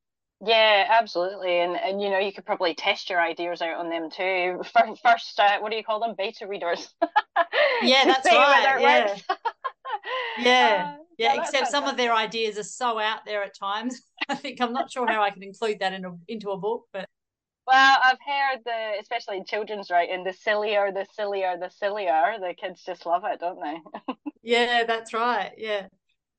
Yeah, 0.44 0.88
absolutely, 0.90 1.60
and 1.60 1.76
and 1.76 2.02
you 2.02 2.10
know 2.10 2.18
you 2.18 2.32
could 2.32 2.44
probably 2.44 2.74
test 2.74 3.08
your 3.08 3.20
ideas 3.20 3.62
out 3.62 3.76
on 3.76 3.88
them 3.88 4.10
too. 4.10 4.62
First, 5.02 5.40
uh, 5.40 5.58
what 5.60 5.70
do 5.70 5.76
you 5.76 5.84
call 5.84 6.00
them? 6.00 6.14
Beta 6.18 6.46
readers. 6.46 6.92
yeah, 7.82 8.04
that's 8.04 8.26
right. 8.26 8.76
Yeah. 8.78 9.16
yeah. 10.38 10.94
Uh, 10.94 11.02
yeah, 11.18 11.40
except 11.40 11.68
some 11.68 11.84
of 11.84 11.96
their 11.96 12.12
ideas 12.12 12.58
are 12.58 12.64
so 12.64 12.98
out 12.98 13.20
there 13.24 13.44
at 13.44 13.56
times. 13.56 14.02
I 14.28 14.34
think 14.34 14.60
I'm 14.60 14.72
not 14.72 14.90
sure 14.90 15.06
how 15.06 15.22
I 15.22 15.30
can 15.30 15.42
include 15.42 15.78
that 15.80 15.92
in 15.92 16.04
a, 16.04 16.16
into 16.28 16.50
a 16.50 16.56
book, 16.58 16.86
but 16.92 17.08
well, 17.66 17.98
I've 18.02 18.18
heard 18.26 18.64
the 18.64 19.00
especially 19.00 19.36
in 19.36 19.44
children's 19.44 19.90
writing, 19.90 20.24
the 20.24 20.32
sillier, 20.32 20.90
the 20.92 21.06
sillier, 21.14 21.56
the 21.58 21.70
sillier. 21.70 22.36
The 22.40 22.54
kids 22.54 22.82
just 22.84 23.06
love 23.06 23.22
it, 23.24 23.38
don't 23.38 23.60
they? 23.60 24.14
yeah, 24.42 24.84
that's 24.84 25.14
right. 25.14 25.52
Yeah. 25.56 25.86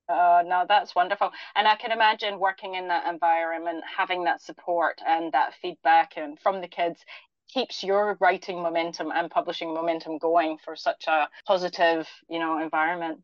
Oh, 0.09 0.43
no, 0.45 0.65
that's 0.67 0.95
wonderful. 0.95 1.31
And 1.55 1.65
I 1.65 1.75
can 1.75 1.91
imagine 1.91 2.39
working 2.39 2.75
in 2.75 2.89
that 2.89 3.07
environment, 3.07 3.83
having 3.97 4.25
that 4.25 4.41
support 4.41 4.99
and 5.07 5.31
that 5.31 5.53
feedback 5.61 6.17
and 6.17 6.37
from 6.39 6.59
the 6.59 6.67
kids 6.67 6.99
keeps 7.47 7.83
your 7.83 8.17
writing 8.19 8.61
momentum 8.61 9.11
and 9.11 9.31
publishing 9.31 9.73
momentum 9.73 10.17
going 10.17 10.57
for 10.57 10.75
such 10.75 11.07
a 11.07 11.29
positive, 11.47 12.07
you 12.27 12.39
know, 12.39 12.61
environment 12.61 13.21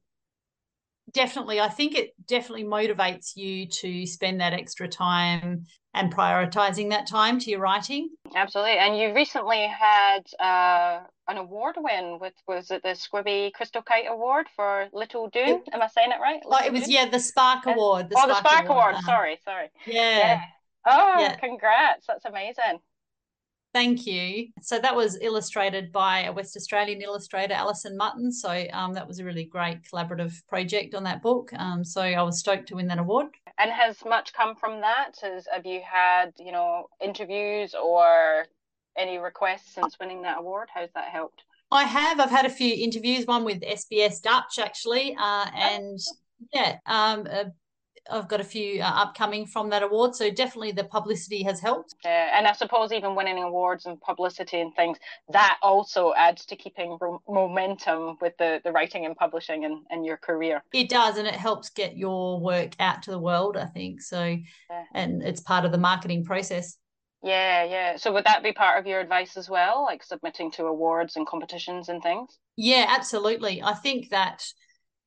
definitely 1.13 1.59
i 1.59 1.67
think 1.67 1.95
it 1.95 2.11
definitely 2.27 2.63
motivates 2.63 3.35
you 3.35 3.65
to 3.67 4.05
spend 4.05 4.39
that 4.39 4.53
extra 4.53 4.87
time 4.87 5.65
and 5.93 6.13
prioritizing 6.13 6.89
that 6.91 7.07
time 7.07 7.39
to 7.39 7.49
your 7.49 7.59
writing. 7.59 8.09
Absolutely. 8.35 8.77
And 8.77 8.97
you 8.97 9.13
recently 9.13 9.67
had 9.67 10.21
uh, 10.39 10.99
an 11.27 11.37
award 11.37 11.75
win 11.77 12.19
with 12.19 12.33
was 12.47 12.69
it 12.71 12.83
the 12.83 12.89
SCBWI 12.89 13.53
crystal 13.53 13.81
kite 13.81 14.05
award 14.07 14.47
for 14.55 14.87
little 14.93 15.29
doon 15.29 15.61
am 15.73 15.81
i 15.81 15.87
saying 15.87 16.11
it 16.11 16.21
right? 16.21 16.41
Little 16.45 16.59
oh, 16.61 16.65
it 16.65 16.71
was 16.71 16.83
Doon? 16.83 16.91
yeah 16.91 17.09
the 17.09 17.19
spark 17.19 17.65
award 17.65 18.09
the 18.09 18.15
oh 18.17 18.23
spark 18.23 18.29
the 18.29 18.49
spark 18.49 18.69
award, 18.69 18.81
award. 18.91 18.95
Uh, 18.95 19.01
sorry 19.01 19.39
sorry. 19.43 19.67
Yeah, 19.85 20.17
yeah. 20.17 20.41
oh 20.85 21.15
yeah. 21.19 21.35
congrats. 21.35 22.05
That's 22.07 22.25
amazing 22.25 22.79
Thank 23.71 24.08
you. 24.08 24.47
So 24.62 24.79
that 24.79 24.95
was 24.95 25.17
illustrated 25.21 25.91
by 25.91 26.23
a 26.23 26.34
West 26.34 26.58
Australian 26.58 27.01
illustrator, 27.01 27.53
Alison 27.53 27.95
Mutton. 27.95 28.32
So 28.32 28.65
um, 28.73 28.93
that 28.93 29.08
was 29.08 29.19
a 29.19 29.23
really 29.23 29.45
great 29.45 29.84
collaborative 29.84 30.34
project 30.47 30.95
on 30.95 31.03
that 31.03 31.21
book. 31.21 31.51
Um, 31.53 31.84
so 31.84 32.01
I 32.01 32.21
was 32.23 32.39
stoked 32.39 32.69
to 32.69 32.75
win 32.75 32.88
that 32.88 32.97
award. 32.97 33.27
And 33.60 33.69
has 33.71 34.03
much 34.05 34.34
come 34.34 34.55
from 34.55 34.82
that? 34.82 35.12
Has, 35.21 35.47
have 35.53 35.67
you 35.67 35.82
had, 35.86 36.32
you 36.39 36.51
know, 36.51 36.88
interviews 36.99 37.75
or 37.75 38.47
any 38.97 39.19
requests 39.19 39.75
since 39.75 39.99
winning 39.99 40.23
that 40.23 40.39
award? 40.39 40.69
How's 40.73 40.91
that 40.95 41.10
helped? 41.10 41.43
I 41.71 41.84
have. 41.84 42.19
I've 42.19 42.32
had 42.32 42.47
a 42.47 42.49
few 42.49 42.73
interviews, 42.73 43.27
one 43.27 43.45
with 43.45 43.62
SBS 43.62 44.21
Dutch 44.21 44.58
actually, 44.58 45.15
uh, 45.19 45.45
and 45.53 45.99
yeah, 46.51 46.77
um, 46.88 47.27
I've 48.09 48.27
got 48.27 48.41
a 48.41 48.43
few 48.43 48.81
uh, 48.81 48.85
upcoming 48.85 49.45
from 49.45 49.69
that 49.69 49.83
award. 49.83 50.15
So 50.15 50.29
definitely 50.29 50.71
the 50.71 50.83
publicity 50.83 51.43
has 51.43 51.59
helped. 51.59 51.95
Yeah, 52.03 52.37
and 52.37 52.47
I 52.47 52.53
suppose 52.53 52.91
even 52.91 53.15
winning 53.15 53.41
awards 53.41 53.85
and 53.85 53.99
publicity 54.01 54.61
and 54.61 54.73
things 54.75 54.97
that 55.29 55.57
also 55.61 56.13
adds 56.15 56.45
to 56.47 56.55
keeping 56.55 56.97
momentum 57.27 58.17
with 58.21 58.33
the 58.37 58.61
the 58.63 58.71
writing 58.71 59.05
and 59.05 59.15
publishing 59.15 59.65
and, 59.65 59.85
and 59.89 60.05
your 60.05 60.17
career. 60.17 60.63
It 60.73 60.89
does, 60.89 61.17
and 61.17 61.27
it 61.27 61.35
helps 61.35 61.69
get 61.69 61.97
your 61.97 62.39
work 62.39 62.75
out 62.79 63.03
to 63.03 63.11
the 63.11 63.19
world. 63.19 63.57
I 63.57 63.65
think 63.65 64.01
so, 64.01 64.23
yeah. 64.23 64.83
and 64.93 65.21
it's 65.23 65.41
part 65.41 65.65
of 65.65 65.71
the 65.71 65.77
marketing 65.77 66.25
process. 66.25 66.77
Yeah, 67.21 67.65
yeah. 67.65 67.97
So 67.97 68.13
would 68.13 68.25
that 68.25 68.43
be 68.43 68.53
part 68.53 68.79
of 68.79 68.87
your 68.87 69.01
advice 69.01 69.35
as 69.35 69.49
well, 69.49 69.83
like 69.83 70.03
submitting 70.03 70.51
to 70.51 70.65
awards 70.65 71.17
and 71.17 71.27
competitions 71.27 71.89
and 71.89 72.01
things? 72.01 72.37
Yeah, 72.55 72.85
absolutely. 72.87 73.61
I 73.61 73.73
think 73.73 74.09
that 74.09 74.45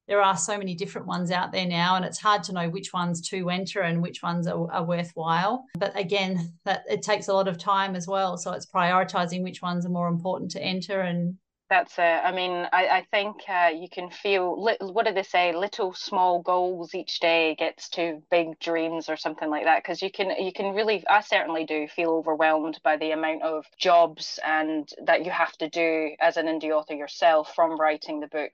there 0.08 0.22
are 0.22 0.36
so 0.36 0.58
many 0.58 0.74
different 0.74 1.06
ones 1.06 1.30
out 1.30 1.52
there 1.52 1.66
now 1.66 1.96
and 1.96 2.04
it's 2.04 2.18
hard 2.18 2.42
to 2.44 2.52
know 2.52 2.68
which 2.68 2.92
ones 2.92 3.20
to 3.28 3.50
enter 3.50 3.80
and 3.80 4.02
which 4.02 4.22
ones 4.22 4.46
are, 4.46 4.70
are, 4.70 4.84
worthwhile 4.84 5.64
but 5.78 5.96
again 5.98 6.52
that 6.64 6.82
it 6.88 7.02
takes 7.02 7.28
a 7.28 7.32
lot 7.32 7.48
of 7.48 7.56
time 7.56 7.94
as 7.94 8.06
well 8.06 8.36
so 8.36 8.52
it's 8.52 8.66
prioritizing 8.66 9.42
which 9.42 9.62
ones 9.62 9.86
are 9.86 9.90
more 9.90 10.08
important 10.08 10.50
to 10.50 10.62
enter 10.62 11.00
and 11.00 11.36
that's 11.72 11.94
it. 11.96 12.02
I 12.02 12.32
mean, 12.32 12.68
I, 12.70 12.86
I 12.86 13.06
think 13.10 13.36
uh, 13.48 13.70
you 13.74 13.88
can 13.88 14.10
feel, 14.10 14.56
what 14.56 15.06
do 15.06 15.14
they 15.14 15.22
say? 15.22 15.54
Little 15.54 15.94
small 15.94 16.42
goals 16.42 16.94
each 16.94 17.18
day 17.18 17.54
gets 17.54 17.88
to 17.90 18.22
big 18.30 18.58
dreams 18.58 19.08
or 19.08 19.16
something 19.16 19.48
like 19.48 19.64
that. 19.64 19.82
Because 19.82 20.02
you 20.02 20.10
can, 20.10 20.32
you 20.38 20.52
can 20.52 20.74
really, 20.74 21.02
I 21.08 21.22
certainly 21.22 21.64
do 21.64 21.88
feel 21.88 22.10
overwhelmed 22.10 22.78
by 22.84 22.98
the 22.98 23.12
amount 23.12 23.42
of 23.42 23.64
jobs 23.78 24.38
and 24.44 24.86
that 25.06 25.24
you 25.24 25.30
have 25.30 25.56
to 25.58 25.70
do 25.70 26.10
as 26.20 26.36
an 26.36 26.44
indie 26.44 26.72
author 26.72 26.92
yourself 26.92 27.54
from 27.54 27.80
writing 27.80 28.20
the 28.20 28.26
book 28.26 28.52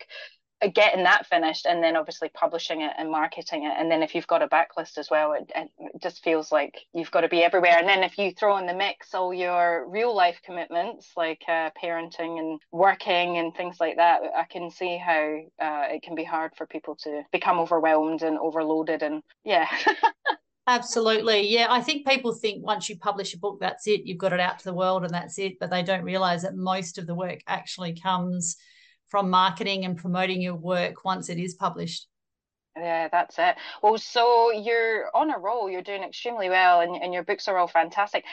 getting 0.74 1.04
that 1.04 1.26
finished 1.26 1.66
and 1.66 1.82
then 1.82 1.96
obviously 1.96 2.28
publishing 2.30 2.80
it 2.80 2.92
and 2.98 3.10
marketing 3.10 3.64
it 3.64 3.74
and 3.78 3.90
then 3.90 4.02
if 4.02 4.14
you've 4.14 4.26
got 4.26 4.42
a 4.42 4.48
backlist 4.48 4.98
as 4.98 5.08
well 5.10 5.32
it, 5.32 5.50
it, 5.54 5.70
just 6.02 6.22
feels 6.22 6.50
like 6.50 6.78
you've 6.92 7.10
got 7.10 7.20
to 7.20 7.28
be 7.28 7.42
everywhere 7.42 7.76
and 7.78 7.88
then 7.88 8.02
if 8.02 8.18
you 8.18 8.32
throw 8.32 8.56
in 8.58 8.66
the 8.66 8.74
mix 8.74 9.14
all 9.14 9.32
your 9.32 9.88
real 9.88 10.14
life 10.14 10.40
commitments 10.44 11.12
like 11.16 11.42
uh, 11.48 11.70
parenting 11.82 12.38
and 12.38 12.60
working 12.72 13.38
and 13.38 13.54
things 13.54 13.76
like 13.78 13.96
that 13.96 14.20
i 14.36 14.44
can 14.44 14.70
see 14.70 14.96
how 14.96 15.38
uh, 15.60 15.86
it 15.88 16.02
can 16.02 16.14
be 16.14 16.24
hard 16.24 16.50
for 16.56 16.66
people 16.66 16.96
to 16.96 17.22
become 17.32 17.58
overwhelmed 17.58 18.22
and 18.22 18.38
overloaded 18.38 19.02
and 19.02 19.22
yeah 19.44 19.68
Absolutely. 20.68 21.48
Yeah. 21.48 21.68
I 21.70 21.80
think 21.80 22.06
people 22.06 22.34
think 22.34 22.62
once 22.62 22.90
you 22.90 22.98
publish 22.98 23.32
a 23.32 23.38
book, 23.38 23.56
that's 23.58 23.86
it. 23.86 24.02
You've 24.04 24.18
got 24.18 24.34
it 24.34 24.40
out 24.40 24.58
to 24.58 24.64
the 24.66 24.74
world 24.74 25.02
and 25.02 25.14
that's 25.14 25.38
it. 25.38 25.58
But 25.58 25.70
they 25.70 25.82
don't 25.82 26.04
realize 26.04 26.42
that 26.42 26.56
most 26.56 26.98
of 26.98 27.06
the 27.06 27.14
work 27.14 27.38
actually 27.46 27.98
comes 27.98 28.58
from 29.08 29.30
marketing 29.30 29.84
and 29.84 29.96
promoting 29.96 30.40
your 30.40 30.54
work 30.54 31.04
once 31.04 31.28
it 31.28 31.38
is 31.38 31.54
published. 31.54 32.06
Yeah, 32.76 33.08
that's 33.10 33.38
it. 33.38 33.56
Well, 33.82 33.98
so 33.98 34.52
you're 34.52 35.10
on 35.14 35.30
a 35.30 35.38
roll, 35.38 35.68
you're 35.68 35.82
doing 35.82 36.02
extremely 36.02 36.48
well, 36.48 36.80
and, 36.80 36.94
and 37.02 37.12
your 37.12 37.24
books 37.24 37.48
are 37.48 37.58
all 37.58 37.68
fantastic. 37.68 38.24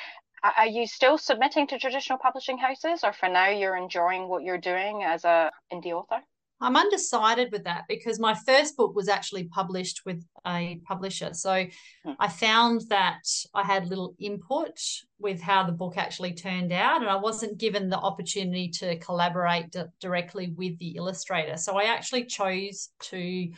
Are 0.58 0.68
you 0.68 0.86
still 0.86 1.18
submitting 1.18 1.66
to 1.68 1.80
traditional 1.80 2.20
publishing 2.20 2.60
houses, 2.60 3.04
or 3.04 3.14
for 3.14 3.28
now 3.30 3.50
you're 3.50 3.76
enjoying 3.76 4.28
what 4.28 4.44
you're 4.44 4.60
doing 4.60 5.02
as 5.04 5.26
a 5.26 5.52
indie 5.74 5.92
author? 5.92 6.22
I'm 6.62 6.78
undecided 6.78 7.52
with 7.52 7.65
that 7.65 7.84
because 7.89 8.20
my 8.20 8.34
first 8.34 8.78
book 8.78 8.96
was 8.96 9.10
actually 9.10 9.46
published 9.46 10.06
with 10.06 10.24
a 10.48 10.80
publisher. 10.86 11.34
So 11.34 11.65
hmm. 12.04 12.12
I 12.20 12.28
found 12.28 12.82
that 12.89 13.24
I 13.54 13.63
had 13.63 13.88
little 13.88 14.15
input 14.20 14.80
with 15.20 15.41
how 15.41 15.63
the 15.63 15.74
book 15.74 15.98
actually 15.98 16.34
turned 16.34 16.72
out, 16.72 17.02
and 17.02 17.10
I 17.10 17.18
wasn't 17.18 17.58
given 17.58 17.89
the 17.89 17.98
opportunity 17.98 18.70
to 18.70 18.98
collaborate 19.00 19.72
d- 19.72 19.84
directly 20.00 20.54
with 20.56 20.78
the 20.80 20.96
illustrator. 20.96 21.58
So 21.58 21.78
I 21.78 21.84
actually 21.84 22.26
chose 22.26 22.89
to 23.04 23.50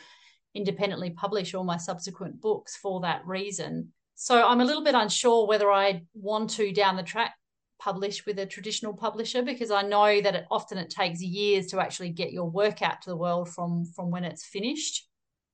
independently 0.54 1.10
publish 1.10 1.54
all 1.54 1.64
my 1.64 1.76
subsequent 1.76 2.40
books 2.40 2.76
for 2.76 3.00
that 3.02 3.24
reason. 3.26 3.92
So 4.16 4.44
I'm 4.44 4.60
a 4.60 4.64
little 4.64 4.82
bit 4.82 4.96
unsure 4.96 5.46
whether 5.46 5.70
I 5.70 6.02
want 6.14 6.50
to 6.50 6.72
down 6.72 6.96
the 6.96 7.04
track 7.04 7.34
publish 7.78 8.26
with 8.26 8.38
a 8.38 8.46
traditional 8.46 8.92
publisher 8.92 9.42
because 9.42 9.70
I 9.70 9.82
know 9.82 10.20
that 10.20 10.34
it 10.34 10.46
often 10.50 10.78
it 10.78 10.90
takes 10.90 11.22
years 11.22 11.66
to 11.68 11.80
actually 11.80 12.10
get 12.10 12.32
your 12.32 12.50
work 12.50 12.82
out 12.82 13.02
to 13.02 13.10
the 13.10 13.16
world 13.16 13.48
from 13.48 13.84
from 13.84 14.10
when 14.10 14.24
it's 14.24 14.44
finished. 14.44 15.08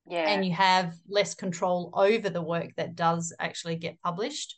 Yeah. 0.06 0.28
And 0.28 0.44
you 0.44 0.52
have 0.52 0.94
less 1.08 1.34
control 1.34 1.90
over 1.94 2.28
the 2.28 2.42
work 2.42 2.74
that 2.76 2.94
does 2.94 3.32
actually 3.38 3.76
get 3.76 4.00
published. 4.02 4.56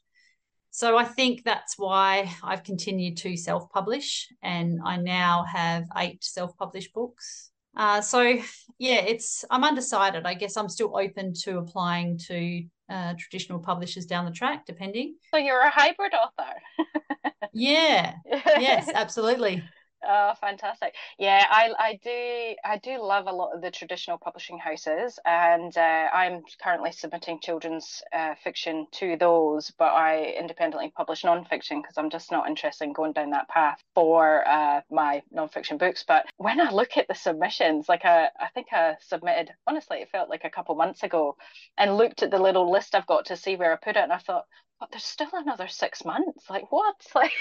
So 0.71 0.99
I 0.99 1.05
think 1.05 1.45
that's 1.45 1.79
why 1.79 2.31
I've 2.43 2.65
continued 2.65 3.17
to 3.19 3.37
self-publish 3.37 4.29
and 4.43 4.81
I 4.85 4.97
now 4.97 5.45
have 5.45 5.87
eight 5.97 6.23
self-published 6.23 6.93
books. 6.93 7.51
Uh, 7.77 8.01
so 8.01 8.39
yeah, 8.79 9.01
it's 9.01 9.45
I'm 9.51 9.65
undecided. 9.65 10.27
I 10.27 10.35
guess 10.35 10.57
I'm 10.57 10.69
still 10.69 10.97
open 10.97 11.35
to 11.45 11.59
applying 11.59 12.19
to 12.27 12.65
uh, 12.89 13.15
traditional 13.19 13.59
publishers 13.59 14.07
down 14.07 14.25
the 14.25 14.31
track, 14.31 14.65
depending. 14.67 15.17
So 15.33 15.39
you're 15.39 15.61
a 15.61 15.71
hybrid 15.71 16.13
author. 16.15 17.33
yeah. 17.53 18.15
Yes, 18.59 18.89
absolutely. 18.93 19.63
Oh, 20.05 20.35
fantastic! 20.41 20.95
Yeah, 21.19 21.45
I 21.51 21.73
I 21.79 21.99
do 22.03 22.55
I 22.65 22.79
do 22.79 23.03
love 23.03 23.27
a 23.27 23.33
lot 23.33 23.53
of 23.55 23.61
the 23.61 23.71
traditional 23.73 24.19
publishing 24.19 24.57
houses, 24.59 25.19
and 25.25 25.77
uh, 25.77 26.09
I'm 26.13 26.43
currently 26.63 26.93
submitting 26.93 27.41
children's 27.41 28.03
uh, 28.13 28.35
fiction 28.45 28.87
to 28.93 29.17
those, 29.17 29.73
but 29.79 29.93
I 29.93 30.35
independently 30.39 30.91
publish 30.97 31.23
nonfiction 31.23 31.83
because 31.83 31.99
I'm 31.99 32.11
just 32.11 32.31
not 32.31 32.47
interested 32.49 32.85
in 32.85 32.93
going 32.93 33.15
down 33.15 33.31
that 33.31 33.49
path 33.49 33.83
for 33.95 34.47
uh, 34.47 34.83
my 34.91 35.23
nonfiction 35.35 35.79
books. 35.79 36.05
But 36.07 36.27
when 36.37 36.61
I 36.61 36.71
look 36.71 36.97
at 36.97 37.09
the 37.09 37.15
submissions, 37.15 37.89
like 37.89 38.05
I 38.05 38.29
I 38.39 38.49
think 38.55 38.69
I 38.73 38.97
submitted 39.01 39.51
honestly, 39.67 39.99
it 39.99 40.11
felt 40.11 40.31
like 40.31 40.45
a 40.45 40.51
couple 40.51 40.75
months 40.77 41.03
ago, 41.03 41.37
and 41.79 41.97
looked 41.97 42.23
at 42.23 42.31
the 42.31 42.39
little 42.39 42.71
list 42.71 42.95
I've 42.95 43.07
got 43.07 43.27
to 43.27 43.37
see 43.37 43.57
where 43.57 43.73
I 43.73 43.77
put 43.77 43.97
it, 43.97 44.05
and 44.05 44.13
I 44.13 44.19
thought, 44.19 44.45
but 44.79 44.91
there's 44.91 45.05
still 45.05 45.31
another 45.33 45.69
six 45.69 46.05
months. 46.05 46.49
Like 46.51 46.71
what? 46.71 46.97
Like, 47.15 47.33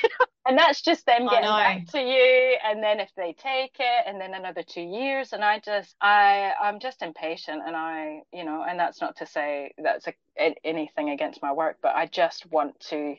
and 0.48 0.58
that's 0.58 0.82
just 0.82 1.06
them 1.06 1.28
getting 1.28 1.50
back 1.50 1.88
to 1.88 2.00
you, 2.00 2.58
and 2.64 2.82
then 2.82 3.00
if 3.00 3.10
they 3.18 3.34
take 3.34 3.76
it, 3.80 4.04
and 4.08 4.22
then 4.22 4.34
another 4.34 4.64
two 4.64 4.82
years, 4.82 5.34
and 5.34 5.44
I 5.44 5.60
just, 5.60 5.96
I, 6.00 6.54
I'm 6.62 6.80
just 6.80 7.02
impatient, 7.02 7.64
and 7.66 7.76
I, 7.76 8.22
you 8.32 8.46
know, 8.46 8.64
and 8.68 8.80
that's 8.80 9.02
not 9.02 9.18
to 9.18 9.26
say 9.26 9.74
that's 9.84 10.08
a, 10.08 10.56
anything 10.64 11.10
against 11.10 11.42
my 11.42 11.52
work, 11.52 11.78
but 11.82 11.96
I 11.96 12.06
just 12.06 12.46
want 12.52 12.80
to 12.92 13.16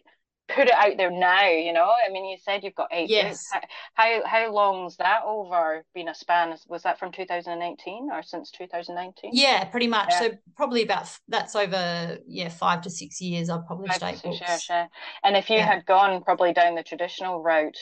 put 0.49 0.69
it 0.69 0.75
out 0.75 0.97
there 0.97 1.11
now 1.11 1.49
you 1.49 1.73
know? 1.73 1.91
I 2.07 2.11
mean 2.11 2.25
you 2.25 2.37
said 2.43 2.63
you've 2.63 2.75
got 2.75 2.89
eight 2.93 3.11
yes. 3.11 3.45
How 3.95 4.23
how 4.25 4.53
long's 4.53 4.97
that 4.97 5.23
over 5.27 5.85
been 5.95 6.09
a 6.09 6.15
span? 6.15 6.55
Was 6.69 6.83
that 6.83 6.99
from 6.99 7.13
2018 7.13 8.09
or 8.13 8.23
since 8.23 8.51
2019 8.51 9.31
yeah 9.35 9.65
pretty 9.65 9.87
much. 9.87 10.09
Yeah. 10.11 10.21
so 10.21 10.31
probably 10.57 10.83
about 10.83 11.09
that's 11.29 11.57
over 11.57 12.19
yeah 12.27 12.49
five 12.49 12.83
to 12.83 12.91
six 12.91 13.21
years 13.21 13.51
i've 13.51 13.67
published 13.67 14.03
eight 14.03 14.23
books. 14.23 14.39
sure, 14.39 14.59
sure. 14.59 14.89
and 15.25 15.37
if 15.37 15.51
you 15.51 15.57
yeah. 15.57 15.67
had 15.67 15.87
gone 15.87 16.23
probably 16.23 16.53
down 16.53 16.75
the 16.75 16.83
traditional 16.83 17.43
route 17.43 17.79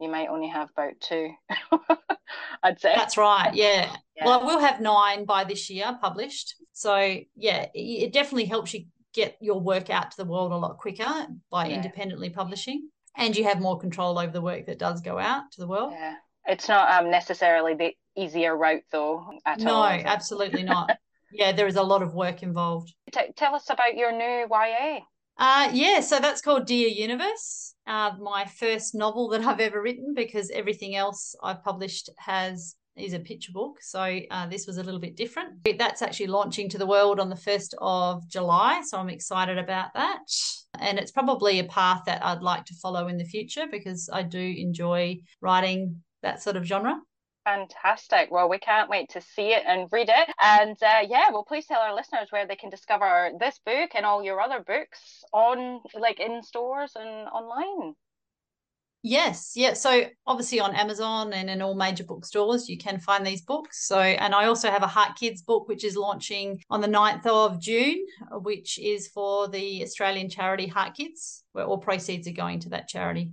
you 0.00 0.10
might 0.10 0.28
only 0.28 0.48
have 0.48 0.70
about 0.70 0.92
two 1.00 1.30
i'd 2.62 2.80
say. 2.80 2.94
That's 2.94 3.16
right 3.16 3.54
yeah. 3.54 3.94
yeah. 4.16 4.24
Well 4.24 4.40
i 4.40 4.44
will 4.44 4.60
have 4.60 4.80
nine 4.80 5.24
by 5.24 5.44
this 5.44 5.68
year 5.70 5.96
published. 6.00 6.54
So 6.72 7.18
yeah 7.36 7.66
it 7.74 8.12
definitely 8.12 8.46
helps 8.46 8.74
you 8.74 8.86
get 9.16 9.36
your 9.40 9.58
work 9.58 9.90
out 9.90 10.10
to 10.12 10.16
the 10.18 10.24
world 10.24 10.52
a 10.52 10.56
lot 10.56 10.78
quicker 10.78 11.26
by 11.50 11.66
yeah. 11.66 11.76
independently 11.76 12.30
publishing 12.30 12.88
and 13.16 13.36
you 13.36 13.44
have 13.44 13.60
more 13.60 13.78
control 13.78 14.18
over 14.18 14.30
the 14.30 14.42
work 14.42 14.66
that 14.66 14.78
does 14.78 15.00
go 15.00 15.18
out 15.18 15.50
to 15.52 15.60
the 15.60 15.66
world. 15.66 15.92
Yeah. 15.92 16.14
It's 16.46 16.68
not 16.68 16.90
um, 16.92 17.10
necessarily 17.10 17.74
the 17.74 17.92
easier 18.14 18.56
route 18.56 18.84
though 18.92 19.26
at 19.44 19.58
no, 19.58 19.72
all 19.72 19.82
no 19.82 20.02
absolutely 20.04 20.62
not. 20.74 20.96
Yeah 21.32 21.52
there 21.52 21.66
is 21.66 21.76
a 21.76 21.82
lot 21.82 22.02
of 22.02 22.14
work 22.14 22.42
involved. 22.42 22.94
T- 23.10 23.32
tell 23.34 23.54
us 23.54 23.68
about 23.70 23.96
your 23.96 24.12
new 24.12 24.46
ya 24.48 25.00
uh, 25.38 25.68
yeah, 25.72 26.00
so 26.00 26.18
that's 26.18 26.40
called 26.40 26.66
Dear 26.66 26.88
Universe, 26.88 27.74
uh, 27.86 28.12
my 28.18 28.46
first 28.46 28.94
novel 28.94 29.28
that 29.28 29.42
I've 29.42 29.60
ever 29.60 29.82
written 29.82 30.14
because 30.14 30.50
everything 30.50 30.96
else 30.96 31.34
I've 31.42 31.62
published 31.62 32.08
has 32.16 32.74
is 32.96 33.12
a 33.12 33.18
picture 33.18 33.52
book. 33.52 33.78
So 33.80 34.20
uh, 34.30 34.46
this 34.46 34.66
was 34.66 34.78
a 34.78 34.82
little 34.82 35.00
bit 35.00 35.16
different. 35.16 35.64
That's 35.78 36.02
actually 36.02 36.28
launching 36.28 36.68
to 36.70 36.78
the 36.78 36.86
world 36.86 37.20
on 37.20 37.28
the 37.28 37.36
1st 37.36 37.74
of 37.78 38.28
July. 38.28 38.82
So 38.86 38.98
I'm 38.98 39.10
excited 39.10 39.58
about 39.58 39.94
that. 39.94 40.20
And 40.78 40.98
it's 40.98 41.12
probably 41.12 41.58
a 41.58 41.64
path 41.64 42.02
that 42.06 42.24
I'd 42.24 42.42
like 42.42 42.64
to 42.66 42.74
follow 42.74 43.08
in 43.08 43.18
the 43.18 43.24
future 43.24 43.66
because 43.70 44.08
I 44.12 44.22
do 44.22 44.38
enjoy 44.40 45.18
writing 45.40 46.02
that 46.22 46.42
sort 46.42 46.56
of 46.56 46.64
genre. 46.64 47.00
Fantastic. 47.44 48.28
Well, 48.32 48.48
we 48.48 48.58
can't 48.58 48.90
wait 48.90 49.10
to 49.10 49.20
see 49.20 49.52
it 49.52 49.62
and 49.64 49.88
read 49.92 50.08
it. 50.08 50.34
And 50.42 50.76
uh, 50.82 51.06
yeah, 51.06 51.30
well, 51.30 51.44
please 51.44 51.66
tell 51.66 51.80
our 51.80 51.94
listeners 51.94 52.26
where 52.30 52.44
they 52.44 52.56
can 52.56 52.70
discover 52.70 53.30
this 53.38 53.60
book 53.64 53.90
and 53.94 54.04
all 54.04 54.20
your 54.20 54.40
other 54.40 54.64
books 54.66 55.22
on, 55.32 55.80
like, 55.94 56.18
in 56.18 56.42
stores 56.42 56.92
and 56.96 57.28
online. 57.28 57.94
Yes, 59.08 59.52
yeah. 59.54 59.74
So 59.74 60.06
obviously 60.26 60.58
on 60.58 60.74
Amazon 60.74 61.32
and 61.32 61.48
in 61.48 61.62
all 61.62 61.76
major 61.76 62.02
bookstores, 62.02 62.68
you 62.68 62.76
can 62.76 62.98
find 62.98 63.24
these 63.24 63.40
books. 63.40 63.86
So, 63.86 64.00
and 64.00 64.34
I 64.34 64.46
also 64.46 64.68
have 64.68 64.82
a 64.82 64.88
Heart 64.88 65.16
Kids 65.16 65.42
book, 65.42 65.68
which 65.68 65.84
is 65.84 65.96
launching 65.96 66.60
on 66.70 66.80
the 66.80 66.88
9th 66.88 67.24
of 67.24 67.60
June, 67.60 68.04
which 68.32 68.80
is 68.80 69.06
for 69.06 69.46
the 69.46 69.84
Australian 69.84 70.28
charity 70.28 70.66
Heart 70.66 70.96
Kids, 70.96 71.44
where 71.52 71.64
all 71.64 71.78
proceeds 71.78 72.26
are 72.26 72.32
going 72.32 72.58
to 72.60 72.70
that 72.70 72.88
charity. 72.88 73.30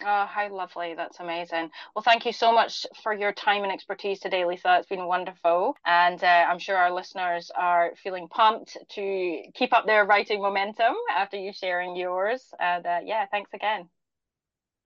Oh, 0.00 0.26
how 0.26 0.48
lovely. 0.54 0.94
That's 0.94 1.18
amazing. 1.18 1.70
Well, 1.96 2.04
thank 2.04 2.24
you 2.24 2.32
so 2.32 2.52
much 2.52 2.86
for 3.02 3.12
your 3.12 3.32
time 3.32 3.64
and 3.64 3.72
expertise 3.72 4.20
today, 4.20 4.44
Lisa. 4.44 4.76
It's 4.78 4.88
been 4.88 5.06
wonderful. 5.06 5.74
And 5.84 6.22
uh, 6.22 6.46
I'm 6.48 6.60
sure 6.60 6.76
our 6.76 6.92
listeners 6.92 7.50
are 7.58 7.94
feeling 8.00 8.28
pumped 8.28 8.76
to 8.90 9.42
keep 9.54 9.72
up 9.72 9.86
their 9.86 10.04
writing 10.04 10.40
momentum 10.40 10.94
after 11.10 11.36
you 11.36 11.52
sharing 11.52 11.96
yours. 11.96 12.44
And 12.60 12.86
uh, 12.86 13.00
yeah, 13.02 13.26
thanks 13.32 13.50
again. 13.52 13.88